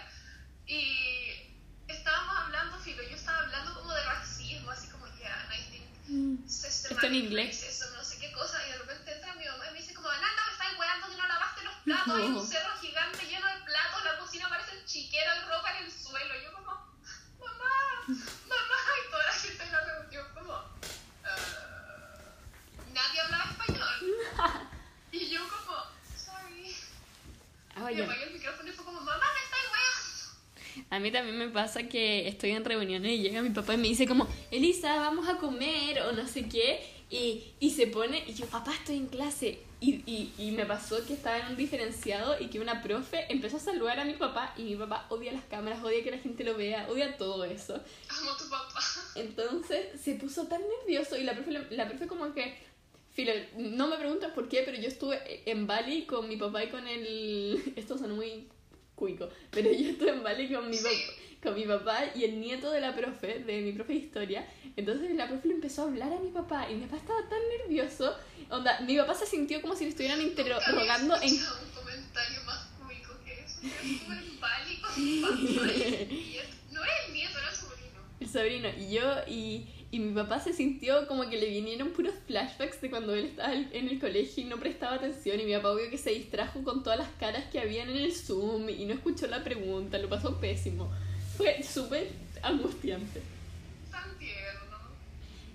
y 0.65 1.51
estábamos 1.87 2.37
hablando, 2.37 2.79
filo, 2.79 3.03
yo 3.03 3.15
estaba 3.15 3.39
hablando 3.39 3.73
como 3.73 3.93
de 3.93 4.03
racismo, 4.05 4.71
así 4.71 4.87
como, 4.87 5.05
yeah, 5.17 5.49
I 5.51 5.63
think 5.71 6.49
systematic 6.49 6.91
Esto 6.97 7.07
en 7.07 7.15
inglés. 7.15 7.61
racism, 7.61 7.93
no 7.95 8.03
sé 8.03 8.17
qué 8.19 8.31
cosa, 8.31 8.65
y 8.67 8.71
de 8.71 8.77
repente 8.79 9.11
entra 9.13 9.33
mi 9.35 9.45
mamá 9.45 9.67
y 9.69 9.73
me 9.73 9.79
dice 9.79 9.93
como, 9.93 10.09
Nanda, 10.09 10.29
me 10.47 10.51
estás 10.53 10.79
weando 10.79 11.07
que 11.09 11.17
no 11.17 11.27
lavaste 11.27 11.63
los 11.63 11.75
platos, 11.83 12.17
No. 12.17 12.25
un 12.39 12.47
cerro 12.47 12.77
gigante 12.79 13.25
lleno 13.25 13.47
de 13.47 13.61
platos, 13.65 14.03
la 14.05 14.17
cocina 14.19 14.47
parece 14.47 14.85
chiquero, 14.85 15.31
hay 15.31 15.41
ropa 15.41 15.77
en 15.77 15.83
el 15.85 15.91
suelo, 15.91 16.33
y 16.39 16.43
yo 16.45 16.53
como, 16.53 16.71
mamá, 17.39 18.05
mamá, 18.07 18.79
y 19.05 19.11
toda 19.11 19.25
la 19.25 19.33
gente 19.33 19.63
en 19.63 19.71
la 19.71 19.81
reunión 19.81 20.27
como, 20.33 20.53
"Ah". 20.53 21.35
nadie 22.93 23.21
hablaba 23.21 23.43
español. 23.51 24.69
Y 25.11 25.29
yo 25.29 25.41
como, 25.49 25.77
sorry. 26.17 26.75
Y 27.91 27.97
ya. 27.97 28.03
apagué 28.05 28.23
el 28.23 28.33
micrófono 28.33 28.69
y 28.69 28.71
fue 28.73 28.85
como, 28.85 28.99
mamá, 29.01 29.17
me. 29.17 29.53
A 30.89 30.99
mí 30.99 31.11
también 31.11 31.37
me 31.37 31.49
pasa 31.49 31.83
que 31.83 32.27
estoy 32.27 32.51
en 32.51 32.65
reuniones 32.65 33.11
y 33.13 33.19
llega 33.19 33.41
mi 33.41 33.49
papá 33.49 33.73
y 33.73 33.77
me 33.77 33.87
dice 33.87 34.07
como, 34.07 34.27
Elisa, 34.51 34.95
vamos 34.97 35.27
a 35.27 35.37
comer 35.37 36.01
o 36.03 36.11
no 36.11 36.27
sé 36.27 36.47
qué. 36.47 36.83
Y, 37.09 37.53
y 37.59 37.69
se 37.71 37.87
pone, 37.87 38.23
y 38.27 38.33
yo, 38.33 38.47
papá, 38.47 38.73
estoy 38.73 38.97
en 38.97 39.07
clase. 39.07 39.59
Y, 39.79 40.03
y, 40.05 40.33
y 40.37 40.51
me 40.51 40.65
pasó 40.65 41.05
que 41.05 41.13
estaba 41.13 41.37
en 41.37 41.47
un 41.47 41.55
diferenciado 41.57 42.39
y 42.39 42.47
que 42.47 42.59
una 42.59 42.81
profe 42.81 43.25
empezó 43.29 43.57
a 43.57 43.59
saludar 43.59 43.99
a 43.99 44.05
mi 44.05 44.13
papá 44.13 44.53
y 44.57 44.63
mi 44.63 44.75
papá 44.75 45.05
odia 45.09 45.31
las 45.33 45.43
cámaras, 45.43 45.83
odia 45.83 46.03
que 46.03 46.11
la 46.11 46.17
gente 46.17 46.43
lo 46.43 46.55
vea, 46.55 46.87
odia 46.89 47.17
todo 47.17 47.43
eso. 47.43 47.75
Amo 47.75 48.31
a 48.31 48.37
tu 48.37 48.49
papá. 48.49 48.79
Entonces 49.15 50.01
se 50.01 50.15
puso 50.15 50.47
tan 50.47 50.61
nervioso 50.79 51.17
y 51.17 51.23
la 51.23 51.33
profe, 51.33 51.51
la 51.51 51.87
profe 51.87 52.07
como 52.07 52.33
que, 52.33 52.57
filo, 53.13 53.31
no 53.57 53.87
me 53.87 53.97
preguntas 53.97 54.31
por 54.31 54.49
qué, 54.49 54.63
pero 54.65 54.77
yo 54.77 54.87
estuve 54.87 55.19
en 55.49 55.67
Bali 55.67 56.05
con 56.05 56.27
mi 56.27 56.37
papá 56.37 56.63
y 56.63 56.69
con 56.69 56.87
el... 56.87 57.61
Esto 57.75 57.97
son 57.97 58.15
muy 58.15 58.47
cuico, 58.95 59.29
pero 59.51 59.71
yo 59.71 59.89
estuve 59.89 60.11
en 60.11 60.23
Bali 60.23 60.51
con 60.51 60.69
mi, 60.69 60.77
Sí. 60.77 60.83
papá, 60.83 61.41
con 61.43 61.55
mi 61.55 61.65
papá 61.65 61.99
y 62.15 62.23
el 62.23 62.39
nieto 62.39 62.71
de 62.71 62.79
la 62.81 62.95
profe, 62.95 63.39
de 63.39 63.61
mi 63.61 63.71
profe 63.73 63.93
de 63.93 63.99
historia. 63.99 64.47
Entonces 64.75 65.13
la 65.15 65.27
profe 65.27 65.47
le 65.49 65.53
empezó 65.55 65.83
a 65.83 65.85
hablar 65.85 66.11
a 66.13 66.19
mi 66.19 66.29
papá 66.31 66.67
y 66.69 66.75
mi 66.75 66.85
papá 66.85 66.97
estaba 66.97 67.19
tan 67.29 67.39
nervioso. 67.59 68.15
Onda, 68.49 68.79
mi 68.81 68.97
papá 68.97 69.13
se 69.13 69.25
sintió 69.25 69.61
como 69.61 69.75
si 69.75 69.83
le 69.85 69.89
estuvieran 69.91 70.21
interrogando 70.21 71.15
en 71.21 71.33
un 71.33 71.71
comentario 71.73 72.43
más 72.45 72.67
cómico 72.79 73.13
que 73.25 73.43
eso. 73.43 73.59
Yo 73.61 73.69
estuve 73.69 74.15
en 74.17 74.39
Bali 74.39 74.77
con 74.77 75.03
mi 75.03 75.21
papá 75.21 75.35
y, 75.37 76.39
no 76.71 76.83
era 76.83 77.05
el 77.07 77.13
nieto, 77.13 77.37
era 77.37 77.49
el 77.49 77.55
sobrino. 77.55 77.99
el 78.19 78.29
sobrino 78.29 78.69
y 78.77 78.93
yo 78.93 79.03
y, 79.27 79.67
y 79.93 79.99
mi 79.99 80.11
papá 80.11 80.39
se 80.39 80.53
sintió 80.53 81.07
como 81.07 81.29
que 81.29 81.37
le 81.37 81.45
vinieron 81.45 81.91
puros 81.91 82.15
flashbacks 82.25 82.81
de 82.81 82.89
cuando 82.89 83.13
él 83.13 83.25
estaba 83.25 83.53
en 83.53 83.87
el 83.87 83.99
colegio 83.99 84.43
y 84.43 84.47
no 84.47 84.57
prestaba 84.57 84.95
atención 84.95 85.39
y 85.39 85.43
mi 85.43 85.53
papá 85.53 85.75
vio 85.75 85.87
que 85.91 85.99
se 85.99 86.09
distrajo 86.09 86.63
con 86.63 86.81
todas 86.81 86.97
las 86.97 87.09
caras 87.19 87.43
que 87.51 87.59
habían 87.59 87.89
en 87.89 87.97
el 87.97 88.11
Zoom 88.11 88.69
y 88.69 88.85
no 88.85 88.95
escuchó 88.95 89.27
la 89.27 89.43
pregunta, 89.43 89.99
lo 89.99 90.09
pasó 90.09 90.39
pésimo. 90.39 90.91
Fue 91.37 91.61
súper 91.61 92.09
angustiante. 92.41 93.21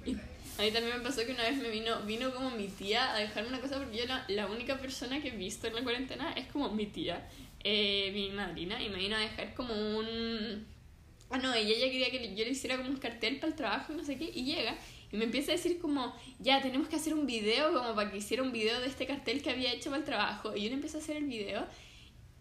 Y 0.07 0.13
a 0.13 0.63
mí 0.63 0.71
también 0.71 0.99
me 0.99 1.03
pasó 1.03 1.27
que 1.27 1.33
una 1.33 1.43
vez 1.43 1.57
me 1.57 1.71
vino, 1.71 2.01
vino 2.03 2.33
como 2.33 2.53
mi 2.53 2.69
tía 2.69 3.17
a 3.17 3.19
dejarme 3.19 3.49
una 3.49 3.61
cosa 3.61 3.79
porque 3.79 3.99
yo 3.99 4.07
la, 4.07 4.25
la 4.29 4.47
única 4.47 4.79
persona 4.79 5.21
que 5.21 5.31
he 5.31 5.37
visto 5.37 5.67
en 5.67 5.75
la 5.75 5.83
cuarentena 5.83 6.33
es 6.35 6.47
como 6.47 6.71
mi 6.71 6.87
tía, 6.87 7.29
eh, 7.65 8.13
mi 8.15 8.31
madrina, 8.31 8.81
y 8.81 8.89
me 8.89 8.99
vino 8.99 9.17
a 9.17 9.19
dejar 9.19 9.53
como 9.55 9.75
un 9.75 10.65
Ah, 11.31 11.39
no, 11.39 11.53
ella 11.55 11.77
ya 11.77 11.91
quería 11.91 12.11
que 12.11 12.35
yo 12.35 12.45
le 12.45 12.51
hiciera 12.51 12.77
como 12.77 12.89
un 12.89 12.97
cartel 12.97 13.37
para 13.37 13.49
el 13.49 13.57
trabajo, 13.57 13.93
no 13.93 14.03
sé 14.05 14.17
qué, 14.17 14.31
y 14.35 14.45
llega 14.45 14.77
y 15.11 15.17
me 15.17 15.25
empieza 15.25 15.53
a 15.53 15.57
decir 15.57 15.79
como, 15.79 16.15
ya, 16.39 16.61
tenemos 16.61 16.89
que 16.89 16.97
hacer 16.97 17.15
un 17.15 17.27
video, 17.27 17.73
como 17.73 17.95
para 17.95 18.11
que 18.11 18.19
hiciera 18.19 18.43
un 18.43 18.53
video 18.53 18.81
de 18.81 18.87
este 18.89 19.07
cartel 19.07 19.43
que 19.43 19.51
había 19.51 19.73
hecho 19.73 19.91
para 19.91 20.01
el 20.01 20.05
trabajo. 20.05 20.55
Y 20.55 20.63
yo 20.63 20.69
le 20.69 20.75
empecé 20.75 20.99
a 20.99 21.01
hacer 21.01 21.17
el 21.17 21.25
video 21.25 21.67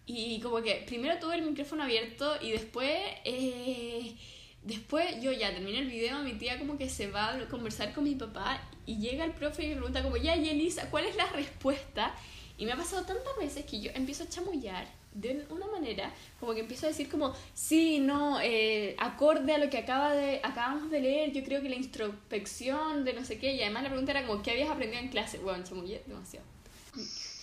y 0.05 0.39
como 0.39 0.61
que 0.61 0.83
primero 0.87 1.19
tuve 1.19 1.35
el 1.35 1.43
micrófono 1.43 1.83
abierto 1.83 2.37
y 2.41 2.51
después, 2.51 2.89
eh, 3.25 4.15
después 4.63 5.21
yo 5.21 5.31
ya 5.33 5.53
terminé 5.53 5.79
el 5.79 5.89
video, 5.89 6.19
mi 6.23 6.33
tía 6.33 6.57
como 6.57 6.77
que 6.77 6.89
se 6.89 7.11
va 7.11 7.33
a 7.33 7.47
conversar 7.47 7.93
con 7.93 8.05
mi 8.05 8.15
papá 8.15 8.61
y 8.85 8.99
llega 8.99 9.25
el 9.25 9.33
profe 9.33 9.65
y 9.65 9.69
me 9.69 9.75
pregunta 9.75 10.03
como, 10.03 10.17
ya, 10.17 10.35
y 10.35 10.49
Elisa, 10.49 10.89
¿cuál 10.89 11.05
es 11.05 11.15
la 11.15 11.27
respuesta? 11.27 12.15
Y 12.57 12.65
me 12.65 12.71
ha 12.71 12.77
pasado 12.77 13.05
tantas 13.05 13.35
veces 13.37 13.65
que 13.65 13.79
yo 13.81 13.91
empiezo 13.93 14.23
a 14.23 14.29
chamullar 14.29 14.87
de 15.13 15.45
una 15.49 15.67
manera 15.67 16.13
como 16.39 16.53
que 16.53 16.59
empiezo 16.59 16.85
a 16.85 16.89
decir 16.89 17.09
como, 17.09 17.33
sí, 17.53 17.99
no, 17.99 18.39
eh, 18.41 18.95
acorde 18.99 19.53
a 19.53 19.57
lo 19.57 19.69
que 19.69 19.79
acaba 19.79 20.13
de, 20.13 20.39
acabamos 20.43 20.91
de 20.91 21.01
leer, 21.01 21.31
yo 21.31 21.43
creo 21.43 21.61
que 21.61 21.69
la 21.69 21.75
introspección 21.75 23.03
de 23.03 23.13
no 23.13 23.25
sé 23.25 23.39
qué, 23.39 23.53
y 23.55 23.61
además 23.61 23.83
la 23.83 23.89
pregunta 23.89 24.11
era 24.11 24.27
como, 24.27 24.41
¿qué 24.41 24.51
habías 24.51 24.69
aprendido 24.69 25.01
en 25.01 25.09
clase? 25.09 25.39
Bueno, 25.39 25.63
chamullé 25.63 26.03
demasiado. 26.05 26.45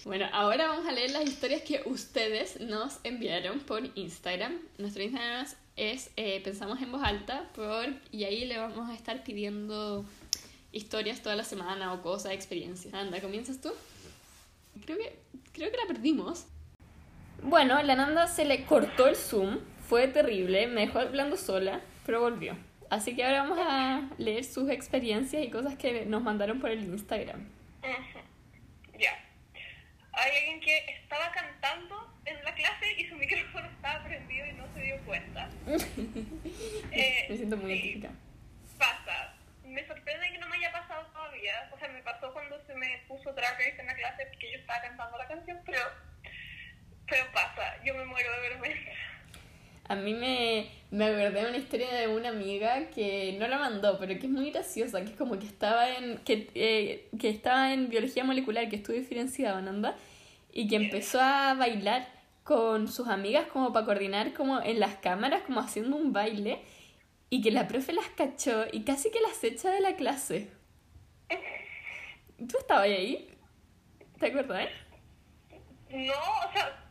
Bueno, 0.04 0.26
ahora 0.32 0.68
vamos 0.68 0.86
a 0.86 0.92
leer 0.92 1.12
las 1.12 1.24
historias 1.24 1.62
que 1.62 1.82
ustedes 1.86 2.60
nos 2.60 2.98
enviaron 3.04 3.60
por 3.60 3.82
Instagram. 3.94 4.58
Nuestro 4.76 5.02
Instagram 5.02 5.46
es 5.76 6.10
eh, 6.16 6.42
Pensamos 6.44 6.80
en 6.82 6.92
Voz 6.92 7.02
Alta 7.02 7.48
por, 7.54 7.86
y 8.12 8.24
ahí 8.24 8.44
le 8.44 8.58
vamos 8.58 8.90
a 8.90 8.94
estar 8.94 9.24
pidiendo 9.24 10.04
historias 10.72 11.22
toda 11.22 11.36
la 11.36 11.44
semana 11.44 11.94
o 11.94 12.02
cosas, 12.02 12.32
experiencias. 12.32 12.92
Anda, 12.92 13.20
¿comienzas 13.20 13.60
tú? 13.60 13.70
Creo 14.84 14.98
que, 14.98 15.16
creo 15.52 15.70
que 15.70 15.76
la 15.76 15.86
perdimos. 15.86 16.44
Bueno, 17.42 17.82
la 17.82 17.94
Nanda 17.94 18.26
se 18.26 18.44
le 18.44 18.64
cortó 18.64 19.06
el 19.06 19.16
Zoom, 19.16 19.60
fue 19.88 20.08
terrible, 20.08 20.66
me 20.66 20.82
dejó 20.82 21.00
hablando 21.00 21.36
sola, 21.36 21.80
pero 22.06 22.20
volvió. 22.20 22.56
Así 22.90 23.16
que 23.16 23.24
ahora 23.24 23.42
vamos 23.42 23.58
a 23.60 24.08
leer 24.18 24.44
sus 24.44 24.70
experiencias 24.70 25.42
y 25.42 25.50
cosas 25.50 25.76
que 25.76 26.04
nos 26.06 26.22
mandaron 26.22 26.60
por 26.60 26.70
el 26.70 26.84
Instagram. 26.84 27.48
Ya. 28.98 29.18
Hay 30.12 30.36
alguien 30.36 30.60
que 30.60 30.78
estaba 31.02 31.32
cantando 31.32 32.14
en 32.24 32.42
la 32.44 32.54
clase 32.54 32.92
y 32.98 33.08
su 33.08 33.16
micrófono 33.16 33.66
estaba 33.68 34.04
prendido 34.04 34.46
y 34.46 34.52
no 34.52 34.66
se 34.74 34.82
dio 34.82 34.98
cuenta. 35.04 35.48
eh, 36.92 37.26
me 37.28 37.36
siento 37.36 37.56
muy 37.56 37.72
identificada. 37.72 38.14
Pasa. 38.78 39.34
Me 39.64 39.86
sorprende 39.86 40.30
que 40.30 40.38
no 40.38 40.48
me 40.48 40.56
haya 40.56 40.72
pasado 40.72 41.06
todavía. 41.06 41.70
O 41.74 41.78
sea, 41.78 41.88
me 41.88 42.02
pasó 42.02 42.32
cuando 42.32 42.64
se 42.64 42.74
me 42.74 43.02
puso 43.08 43.32
Drag 43.32 43.60
en 43.60 43.86
la 43.86 43.94
clase 43.94 44.26
porque 44.26 44.52
yo 44.52 44.58
estaba 44.58 44.80
cantando 44.82 45.18
la 45.18 45.26
canción, 45.26 45.58
pero 45.64 45.80
pero 47.08 47.24
pasa, 47.32 47.82
yo 47.84 47.94
me 47.94 48.04
muero 48.04 48.30
de 48.32 48.48
vergüenza. 48.48 48.90
A 49.86 49.96
mí 49.96 50.14
me, 50.14 50.70
me 50.90 51.04
acordé 51.04 51.42
de 51.42 51.48
una 51.48 51.58
historia 51.58 51.92
de 51.92 52.08
una 52.08 52.30
amiga 52.30 52.88
que 52.90 53.36
no 53.38 53.46
la 53.48 53.58
mandó, 53.58 53.98
pero 53.98 54.18
que 54.18 54.26
es 54.26 54.32
muy 54.32 54.50
graciosa, 54.50 55.04
que 55.04 55.10
es 55.10 55.16
como 55.16 55.38
que 55.38 55.46
estaba 55.46 55.90
en, 55.90 56.18
que, 56.18 56.50
eh, 56.54 57.08
que 57.18 57.28
estaba 57.28 57.72
en 57.72 57.90
biología 57.90 58.24
molecular, 58.24 58.68
que 58.68 58.76
estuvo 58.76 58.96
diferenciada, 58.96 59.60
Nanda, 59.60 59.96
y 60.52 60.68
que 60.68 60.76
empezó 60.76 61.20
a 61.20 61.54
bailar 61.54 62.08
con 62.44 62.88
sus 62.88 63.08
amigas 63.08 63.46
como 63.46 63.72
para 63.72 63.84
coordinar 63.84 64.32
como 64.32 64.60
en 64.60 64.80
las 64.80 64.94
cámaras, 64.96 65.42
como 65.42 65.60
haciendo 65.60 65.96
un 65.96 66.12
baile, 66.12 66.62
y 67.28 67.42
que 67.42 67.50
la 67.50 67.66
profe 67.66 67.92
las 67.92 68.08
cachó 68.10 68.64
y 68.72 68.84
casi 68.84 69.10
que 69.10 69.20
las 69.20 69.42
echa 69.44 69.70
de 69.70 69.80
la 69.80 69.96
clase. 69.96 70.50
¿Tú 72.38 72.56
estabas 72.58 72.84
ahí? 72.84 73.28
¿Te 74.18 74.26
acuerdas? 74.26 74.68
No, 75.90 76.12
o 76.48 76.52
sea, 76.52 76.83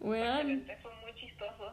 bueno, 0.00 0.60
fue 0.82 0.90
muy 1.02 1.14
chistoso. 1.14 1.72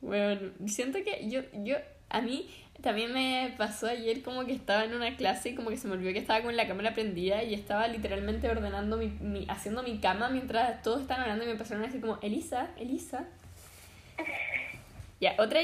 Bueno, 0.00 0.52
siento 0.66 0.98
que 1.02 1.28
yo, 1.28 1.40
yo, 1.64 1.76
a 2.10 2.20
mí 2.20 2.48
también 2.82 3.12
me 3.12 3.54
pasó 3.56 3.86
ayer 3.86 4.22
como 4.22 4.44
que 4.44 4.52
estaba 4.52 4.84
en 4.84 4.94
una 4.94 5.16
clase 5.16 5.50
y 5.50 5.54
como 5.54 5.70
que 5.70 5.76
se 5.76 5.88
me 5.88 5.94
olvidó 5.94 6.12
que 6.12 6.18
estaba 6.18 6.42
con 6.42 6.56
la 6.56 6.66
cámara 6.66 6.92
prendida 6.94 7.42
y 7.42 7.54
estaba 7.54 7.88
literalmente 7.88 8.48
ordenando 8.48 8.96
mi, 8.96 9.08
mi 9.08 9.46
haciendo 9.48 9.82
mi 9.82 9.98
cama 9.98 10.28
mientras 10.28 10.82
todos 10.82 11.00
estaban 11.00 11.22
hablando 11.22 11.44
y 11.44 11.46
me 11.46 11.52
empezaron 11.52 11.82
a 11.82 11.86
decir 11.86 12.00
como, 12.00 12.18
Elisa, 12.22 12.70
Elisa. 12.78 13.26
Ya, 15.18 15.34
otra, 15.38 15.60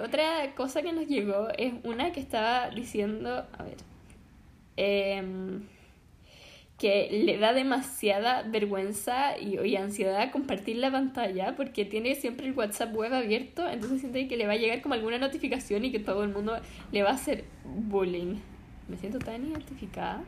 otra 0.00 0.54
cosa 0.54 0.80
que 0.80 0.92
nos 0.92 1.08
llegó 1.08 1.48
es 1.58 1.74
una 1.82 2.12
que 2.12 2.20
estaba 2.20 2.70
diciendo, 2.70 3.44
a 3.58 3.62
ver, 3.64 3.76
eh, 4.76 5.60
que 6.82 7.08
le 7.12 7.38
da 7.38 7.52
demasiada 7.52 8.42
vergüenza 8.42 9.38
y, 9.38 9.56
y, 9.60 9.76
ansiedad 9.76 10.32
compartir 10.32 10.78
la 10.78 10.90
pantalla 10.90 11.54
porque 11.56 11.84
tiene 11.84 12.16
siempre 12.16 12.46
el 12.46 12.54
WhatsApp 12.54 12.92
web 12.92 13.14
abierto, 13.14 13.70
entonces 13.70 14.00
siente 14.00 14.26
que 14.26 14.36
le 14.36 14.48
va 14.48 14.54
a 14.54 14.56
llegar 14.56 14.82
como 14.82 14.94
alguna 14.94 15.18
notificación 15.18 15.84
y 15.84 15.92
que 15.92 16.00
todo 16.00 16.24
el 16.24 16.30
mundo 16.30 16.60
le 16.90 17.02
va 17.04 17.10
a 17.10 17.14
hacer 17.14 17.44
bullying. 17.64 18.40
Me 18.88 18.96
siento 18.96 19.20
tan 19.20 19.46
identificada. 19.46 20.24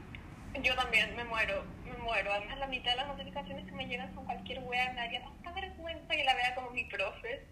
Yo 0.63 0.77
también 0.77 1.17
me 1.17 1.25
muero, 1.25 1.65
me 1.85 1.97
muero. 2.05 2.33
Además 2.33 2.57
la 2.61 2.69
mitad 2.69 2.93
de 2.93 2.99
las 2.99 3.09
notificaciones 3.09 3.67
que 3.67 3.73
me 3.73 3.89
llegan 3.89 4.15
son 4.15 4.25
cualquier 4.25 4.63
wea, 4.63 4.93
me 4.93 5.01
daría 5.01 5.25
tanta 5.25 5.61
vergüenza 5.61 6.15
que 6.15 6.23
la 6.23 6.37
vea 6.37 6.55
como 6.55 6.71
mi 6.71 6.85
profe. 6.85 7.43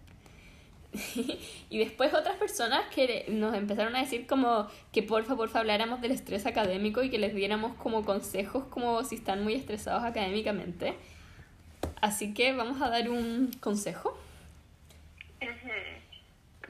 y 1.70 1.78
después 1.78 2.12
otras 2.12 2.36
personas 2.36 2.82
que 2.94 3.24
nos 3.28 3.54
empezaron 3.54 3.96
a 3.96 4.00
decir 4.00 4.26
como 4.26 4.68
que 4.92 5.02
porfa, 5.02 5.36
porfa 5.36 5.60
habláramos 5.60 6.00
del 6.00 6.12
estrés 6.12 6.46
académico 6.46 7.02
y 7.02 7.10
que 7.10 7.18
les 7.18 7.34
diéramos 7.34 7.74
como 7.74 8.04
consejos 8.04 8.64
como 8.64 9.02
si 9.04 9.16
están 9.16 9.42
muy 9.42 9.54
estresados 9.54 10.04
académicamente. 10.04 10.94
Así 12.00 12.34
que 12.34 12.52
vamos 12.52 12.80
a 12.82 12.90
dar 12.90 13.08
un 13.08 13.50
consejo. 13.60 14.16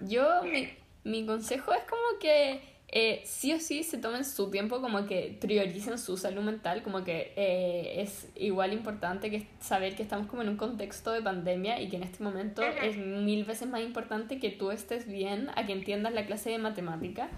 Yo, 0.00 0.42
mi, 0.44 0.68
mi 1.04 1.26
consejo 1.26 1.72
es 1.72 1.84
como 1.84 2.18
que 2.20 2.60
eh, 2.94 3.22
sí 3.24 3.54
o 3.54 3.58
sí 3.58 3.84
se 3.84 3.96
tomen 3.96 4.22
su 4.22 4.50
tiempo, 4.50 4.82
como 4.82 5.06
que 5.06 5.38
prioricen 5.40 5.98
su 5.98 6.18
salud 6.18 6.42
mental, 6.42 6.82
como 6.82 7.04
que 7.04 7.32
eh, 7.36 8.02
es 8.02 8.28
igual 8.36 8.74
importante 8.74 9.30
que 9.30 9.46
saber 9.60 9.96
que 9.96 10.02
estamos 10.02 10.26
como 10.26 10.42
en 10.42 10.50
un 10.50 10.58
contexto 10.58 11.10
de 11.10 11.22
pandemia 11.22 11.80
y 11.80 11.88
que 11.88 11.96
en 11.96 12.02
este 12.02 12.22
momento 12.22 12.62
es 12.62 12.98
mil 12.98 13.44
veces 13.44 13.66
más 13.66 13.80
importante 13.80 14.38
que 14.38 14.50
tú 14.50 14.70
estés 14.70 15.08
bien, 15.08 15.50
a 15.56 15.64
que 15.64 15.72
entiendas 15.72 16.12
la 16.12 16.26
clase 16.26 16.50
de 16.50 16.58
matemática. 16.58 17.30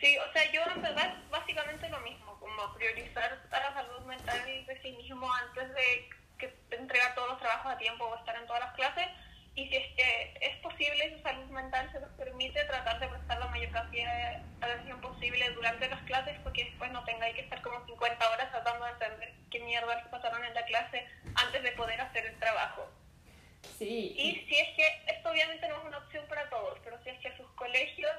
Sí, 0.00 0.16
o 0.16 0.32
sea, 0.32 0.52
yo 0.52 0.60
en 0.76 0.80
verdad 0.80 1.16
básicamente 1.28 1.88
lo 1.88 1.98
mismo, 2.02 2.38
como 2.38 2.72
priorizar 2.74 3.36
a 3.50 3.58
la 3.58 3.74
salud 3.74 4.06
mental 4.06 4.38
de 4.46 4.80
sí 4.80 4.92
mismo 4.92 5.28
antes 5.32 5.74
de 5.74 6.08
que 6.38 6.54
entregar 6.70 7.16
todos 7.16 7.30
los 7.30 7.38
trabajos 7.40 7.72
a 7.72 7.78
tiempo 7.78 8.04
o 8.04 8.14
estar 8.14 8.36
en 8.36 8.46
todas 8.46 8.60
las 8.60 8.74
clases 8.74 9.06
y 9.58 9.68
si 9.68 9.76
es 9.76 9.88
que 9.96 10.38
es 10.40 10.56
posible 10.58 11.16
su 11.16 11.22
salud 11.22 11.46
mental 11.46 11.90
se 11.90 11.98
nos 11.98 12.10
permite 12.12 12.64
tratar 12.66 13.00
de 13.00 13.08
prestar 13.08 13.40
la 13.40 13.46
mayor 13.48 13.72
cantidad 13.72 14.14
de 14.14 14.64
atención 14.64 15.00
posible 15.00 15.50
durante 15.50 15.88
las 15.88 16.00
clases 16.04 16.36
porque 16.44 16.64
después 16.64 16.92
no 16.92 17.02
tengáis 17.04 17.34
que 17.34 17.40
estar 17.40 17.60
como 17.62 17.84
50 17.84 18.30
horas 18.30 18.50
tratando 18.52 18.84
de 18.84 18.92
entender 18.92 19.32
qué 19.50 19.58
mierda 19.60 20.08
pasaron 20.12 20.44
en 20.44 20.54
la 20.54 20.64
clase 20.64 21.04
antes 21.34 21.60
de 21.64 21.72
poder 21.72 22.00
hacer 22.00 22.26
el 22.26 22.38
trabajo. 22.38 22.88
Sí. 23.78 24.14
Y 24.16 24.46
si 24.46 24.60
es 24.60 24.76
que 24.76 25.12
esto 25.12 25.28
obviamente 25.28 25.66
no 25.66 25.78
es 25.78 25.84
una 25.86 25.98
opción 25.98 26.24
para 26.28 26.48
todos, 26.50 26.78
pero 26.84 27.02
si 27.02 27.10
es 27.10 27.18
que 27.18 27.36
sus 27.36 27.50
colegios 27.56 28.12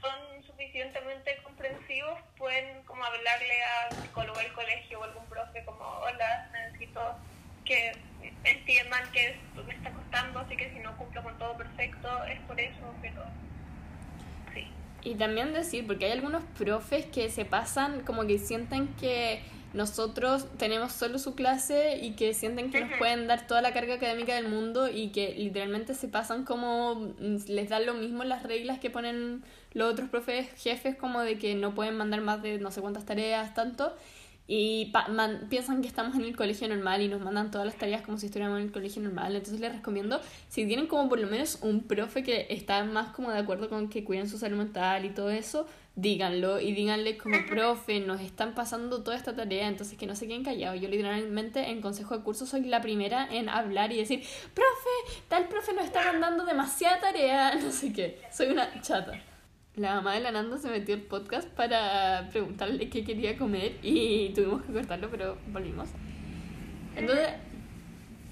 son 0.00 0.42
suficientemente 0.46 1.36
comprensivos, 1.42 2.18
pueden 2.38 2.82
como 2.84 3.04
hablarle 3.04 3.62
al 3.62 3.92
psicólogo 3.92 4.38
del 4.38 4.52
colegio 4.54 5.00
o 5.00 5.04
algún 5.04 5.26
profe 5.26 5.62
como, 5.66 5.84
hola, 5.84 6.48
necesito 6.52 7.18
que 7.66 7.92
entiendan 8.44 9.02
que 9.12 9.36
me 9.66 9.74
está 9.74 9.90
costando, 9.90 10.38
así 10.38 10.56
que 10.56 10.70
si 10.70 10.78
no 10.78 10.96
cumplo 10.96 11.22
con 11.22 11.36
todo 11.38 11.56
perfecto 11.56 12.08
es 12.24 12.40
por 12.40 12.58
eso, 12.58 12.94
pero 13.02 13.22
sí. 14.54 14.66
Y 15.02 15.14
también 15.16 15.52
decir, 15.52 15.86
porque 15.86 16.06
hay 16.06 16.12
algunos 16.12 16.44
profes 16.56 17.04
que 17.06 17.28
se 17.28 17.44
pasan 17.44 18.00
como 18.00 18.26
que 18.26 18.38
sienten 18.38 18.88
que 18.94 19.42
nosotros 19.76 20.48
tenemos 20.56 20.92
solo 20.92 21.18
su 21.18 21.34
clase 21.34 21.98
y 22.00 22.12
que 22.12 22.32
sienten 22.32 22.70
que 22.70 22.80
nos 22.80 22.98
pueden 22.98 23.26
dar 23.26 23.46
toda 23.46 23.60
la 23.60 23.74
carga 23.74 23.94
académica 23.94 24.34
del 24.34 24.48
mundo 24.48 24.88
y 24.88 25.10
que 25.10 25.34
literalmente 25.34 25.94
se 25.94 26.08
pasan 26.08 26.44
como 26.44 26.94
mm, 26.94 27.36
les 27.48 27.68
dan 27.68 27.84
lo 27.84 27.92
mismo 27.92 28.24
las 28.24 28.42
reglas 28.42 28.78
que 28.78 28.88
ponen 28.88 29.44
los 29.74 29.92
otros 29.92 30.08
profes 30.08 30.48
jefes 30.56 30.96
como 30.96 31.20
de 31.20 31.36
que 31.36 31.54
no 31.54 31.74
pueden 31.74 31.96
mandar 31.96 32.22
más 32.22 32.40
de 32.40 32.58
no 32.58 32.70
sé 32.70 32.80
cuántas 32.80 33.04
tareas 33.04 33.52
tanto 33.52 33.94
y 34.48 34.92
piensan 35.48 35.82
que 35.82 35.88
estamos 35.88 36.14
en 36.14 36.22
el 36.22 36.36
colegio 36.36 36.68
normal 36.68 37.02
y 37.02 37.08
nos 37.08 37.20
mandan 37.20 37.50
todas 37.50 37.66
las 37.66 37.76
tareas 37.76 38.02
como 38.02 38.16
si 38.18 38.26
estuviéramos 38.26 38.60
en 38.60 38.66
el 38.66 38.72
colegio 38.72 39.02
normal. 39.02 39.34
Entonces 39.34 39.60
les 39.60 39.72
recomiendo, 39.72 40.20
si 40.48 40.66
tienen 40.66 40.86
como 40.86 41.08
por 41.08 41.18
lo 41.18 41.26
menos 41.26 41.58
un 41.62 41.82
profe 41.82 42.22
que 42.22 42.46
está 42.50 42.84
más 42.84 43.08
como 43.08 43.32
de 43.32 43.38
acuerdo 43.38 43.68
con 43.68 43.88
que 43.88 44.04
cuiden 44.04 44.28
su 44.28 44.38
salud 44.38 44.56
mental 44.56 45.04
y 45.04 45.10
todo 45.10 45.30
eso, 45.30 45.66
díganlo 45.96 46.60
y 46.60 46.72
díganle 46.72 47.16
como 47.18 47.44
profe, 47.46 47.98
nos 48.00 48.20
están 48.20 48.54
pasando 48.54 49.02
toda 49.02 49.16
esta 49.16 49.34
tarea, 49.34 49.66
entonces 49.66 49.98
que 49.98 50.06
no 50.06 50.14
se 50.14 50.28
queden 50.28 50.44
callados. 50.44 50.80
Yo 50.80 50.88
literalmente 50.88 51.70
en 51.70 51.80
consejo 51.80 52.16
de 52.16 52.22
curso 52.22 52.46
soy 52.46 52.62
la 52.62 52.80
primera 52.80 53.26
en 53.30 53.48
hablar 53.48 53.92
y 53.92 53.96
decir, 53.96 54.20
profe, 54.54 55.24
tal 55.28 55.48
profe 55.48 55.72
nos 55.72 55.86
está 55.86 56.04
mandando 56.04 56.44
demasiada 56.44 57.00
tarea, 57.00 57.54
no 57.60 57.72
sé 57.72 57.92
qué. 57.92 58.20
Soy 58.32 58.48
una 58.48 58.80
chata 58.80 59.20
la 59.76 59.96
mamá 59.96 60.14
de 60.14 60.20
la 60.20 60.32
Nanda 60.32 60.56
se 60.56 60.68
metió 60.70 60.94
el 60.94 61.02
podcast 61.02 61.48
para 61.48 62.28
preguntarle 62.30 62.88
qué 62.88 63.04
quería 63.04 63.36
comer 63.36 63.76
y 63.82 64.30
tuvimos 64.30 64.62
que 64.62 64.72
cortarlo, 64.72 65.10
pero 65.10 65.36
volvimos. 65.48 65.90
Entonces, 66.96 67.28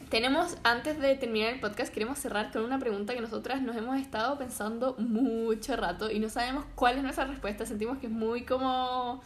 tenemos, 0.08 0.56
antes 0.64 0.98
de 0.98 1.16
terminar 1.16 1.52
el 1.52 1.60
podcast, 1.60 1.92
queremos 1.92 2.18
cerrar 2.18 2.50
con 2.50 2.64
una 2.64 2.78
pregunta 2.78 3.14
que 3.14 3.20
nosotras 3.20 3.60
nos 3.60 3.76
hemos 3.76 4.00
estado 4.00 4.38
pensando 4.38 4.94
mucho 4.98 5.76
rato 5.76 6.10
y 6.10 6.18
no 6.18 6.30
sabemos 6.30 6.64
cuál 6.74 6.96
es 6.96 7.02
nuestra 7.02 7.26
respuesta. 7.26 7.66
Sentimos 7.66 7.98
que 7.98 8.06
es 8.06 8.12
muy 8.12 8.44
como 8.44 9.22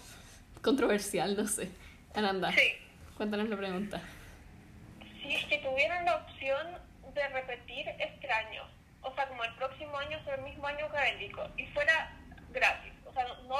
controversial, 0.60 1.36
no 1.36 1.46
sé. 1.46 1.70
Ananda, 2.14 2.50
sí. 2.50 2.72
cuéntanos 3.16 3.48
la 3.48 3.56
pregunta. 3.56 4.02
Si 5.22 5.34
es 5.34 5.44
que 5.44 5.58
tuvieran 5.58 6.04
la 6.04 6.16
opción 6.16 6.66
de 7.14 7.28
repetir 7.28 7.86
este 7.88 8.28
año, 8.32 8.62
o 9.08 9.14
sea, 9.14 9.28
como 9.28 9.44
el 9.44 9.54
próximo 9.54 9.96
año 9.98 10.22
sea 10.24 10.34
el 10.34 10.42
mismo 10.42 10.66
año 10.66 10.86
académico 10.86 11.48
y 11.56 11.66
fuera 11.68 12.12
gratis, 12.50 12.92
o 13.06 13.12
sea, 13.12 13.26
no, 13.46 13.56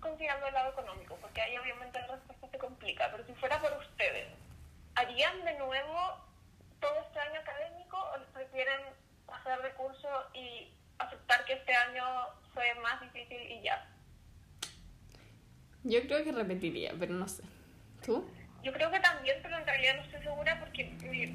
considerando 0.00 0.46
el 0.46 0.54
lado 0.54 0.70
económico, 0.70 1.16
porque 1.20 1.40
ahí 1.40 1.56
obviamente 1.58 2.00
la 2.00 2.08
respuesta 2.08 2.48
se 2.50 2.58
complica, 2.58 3.10
pero 3.10 3.26
si 3.26 3.34
fuera 3.34 3.58
por 3.60 3.72
ustedes, 3.78 4.28
¿harían 4.94 5.44
de 5.44 5.58
nuevo 5.58 6.20
todo 6.80 7.00
este 7.00 7.18
año 7.20 7.40
académico 7.40 7.96
o 7.96 8.18
les 8.18 8.28
prefieren 8.28 8.80
hacer 9.28 9.62
de 9.62 9.70
curso 9.72 10.08
y 10.34 10.68
aceptar 10.98 11.44
que 11.44 11.54
este 11.54 11.74
año 11.74 12.04
fue 12.52 12.74
más 12.76 13.00
difícil 13.00 13.50
y 13.50 13.62
ya? 13.62 13.88
Yo 15.82 16.00
creo 16.02 16.24
que 16.24 16.32
repetiría, 16.32 16.94
pero 16.98 17.12
no 17.12 17.28
sé. 17.28 17.42
¿Tú? 18.04 18.30
Yo 18.62 18.72
creo 18.72 18.90
que 18.90 19.00
también, 19.00 19.38
pero 19.42 19.58
en 19.58 19.66
realidad 19.66 19.96
no 19.96 20.02
estoy 20.02 20.22
segura 20.22 20.58
porque 20.60 20.93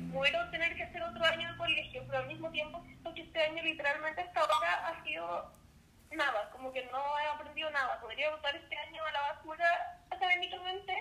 muero 0.09 0.49
tener 0.51 0.75
que 0.75 0.83
hacer 0.83 1.01
otro 1.03 1.23
año 1.23 1.51
de 1.51 1.57
colegio, 1.57 2.03
pero 2.07 2.19
al 2.19 2.27
mismo 2.27 2.49
tiempo 2.51 2.81
siento 2.83 3.13
que 3.13 3.21
este 3.21 3.41
año 3.41 3.63
literalmente 3.63 4.21
hasta 4.21 4.41
ahora 4.41 4.87
ha 4.87 5.03
sido 5.03 5.51
nada, 6.11 6.49
como 6.51 6.73
que 6.73 6.85
no 6.85 7.19
he 7.19 7.27
aprendido 7.27 7.69
nada. 7.71 7.99
Podría 8.01 8.31
botar 8.31 8.55
este 8.55 8.75
año 8.75 9.03
a 9.05 9.11
la 9.11 9.21
basura 9.33 9.99
académicamente 10.09 10.93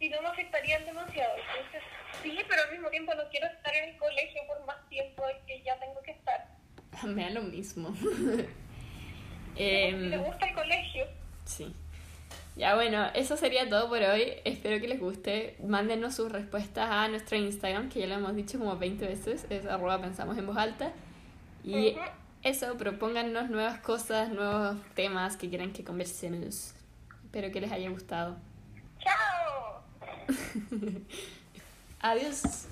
y 0.00 0.08
no 0.08 0.22
me 0.22 0.28
afectaría 0.28 0.78
demasiado. 0.80 1.34
Entonces, 1.36 1.82
sí, 2.22 2.38
pero 2.48 2.62
al 2.62 2.72
mismo 2.72 2.88
tiempo 2.90 3.14
no 3.14 3.28
quiero 3.30 3.46
estar 3.46 3.74
en 3.74 3.90
el 3.90 3.96
colegio 3.98 4.42
por 4.46 4.64
más 4.66 4.88
tiempo 4.88 5.24
que 5.46 5.62
ya 5.62 5.78
tengo 5.78 6.00
que 6.02 6.12
estar. 6.12 6.48
Me 7.04 7.24
da 7.24 7.30
lo 7.30 7.42
mismo. 7.42 7.94
eh, 9.56 10.08
¿Te 10.10 10.16
gusta 10.16 10.46
el 10.46 10.54
colegio? 10.54 11.06
Sí. 11.44 11.74
Ya 12.58 12.74
bueno, 12.74 13.06
eso 13.14 13.36
sería 13.36 13.68
todo 13.68 13.88
por 13.88 14.02
hoy. 14.02 14.32
Espero 14.44 14.80
que 14.80 14.88
les 14.88 14.98
guste. 14.98 15.56
Mándenos 15.64 16.16
sus 16.16 16.32
respuestas 16.32 16.88
a 16.90 17.06
nuestro 17.06 17.36
Instagram, 17.36 17.88
que 17.88 18.00
ya 18.00 18.08
lo 18.08 18.14
hemos 18.14 18.34
dicho 18.34 18.58
como 18.58 18.76
20 18.76 19.06
veces, 19.06 19.46
es 19.48 19.64
arroba 19.64 20.00
pensamos 20.00 20.36
en 20.36 20.46
voz 20.46 20.56
alta. 20.56 20.90
Y 21.62 21.94
eso, 22.42 22.76
propónganos 22.76 23.48
nuevas 23.48 23.78
cosas, 23.78 24.30
nuevos 24.30 24.76
temas 24.94 25.36
que 25.36 25.48
quieran 25.48 25.72
que 25.72 25.84
conversemos. 25.84 26.74
Espero 27.24 27.52
que 27.52 27.60
les 27.60 27.70
haya 27.70 27.90
gustado. 27.90 28.36
Chao. 28.98 29.84
Adiós. 32.00 32.66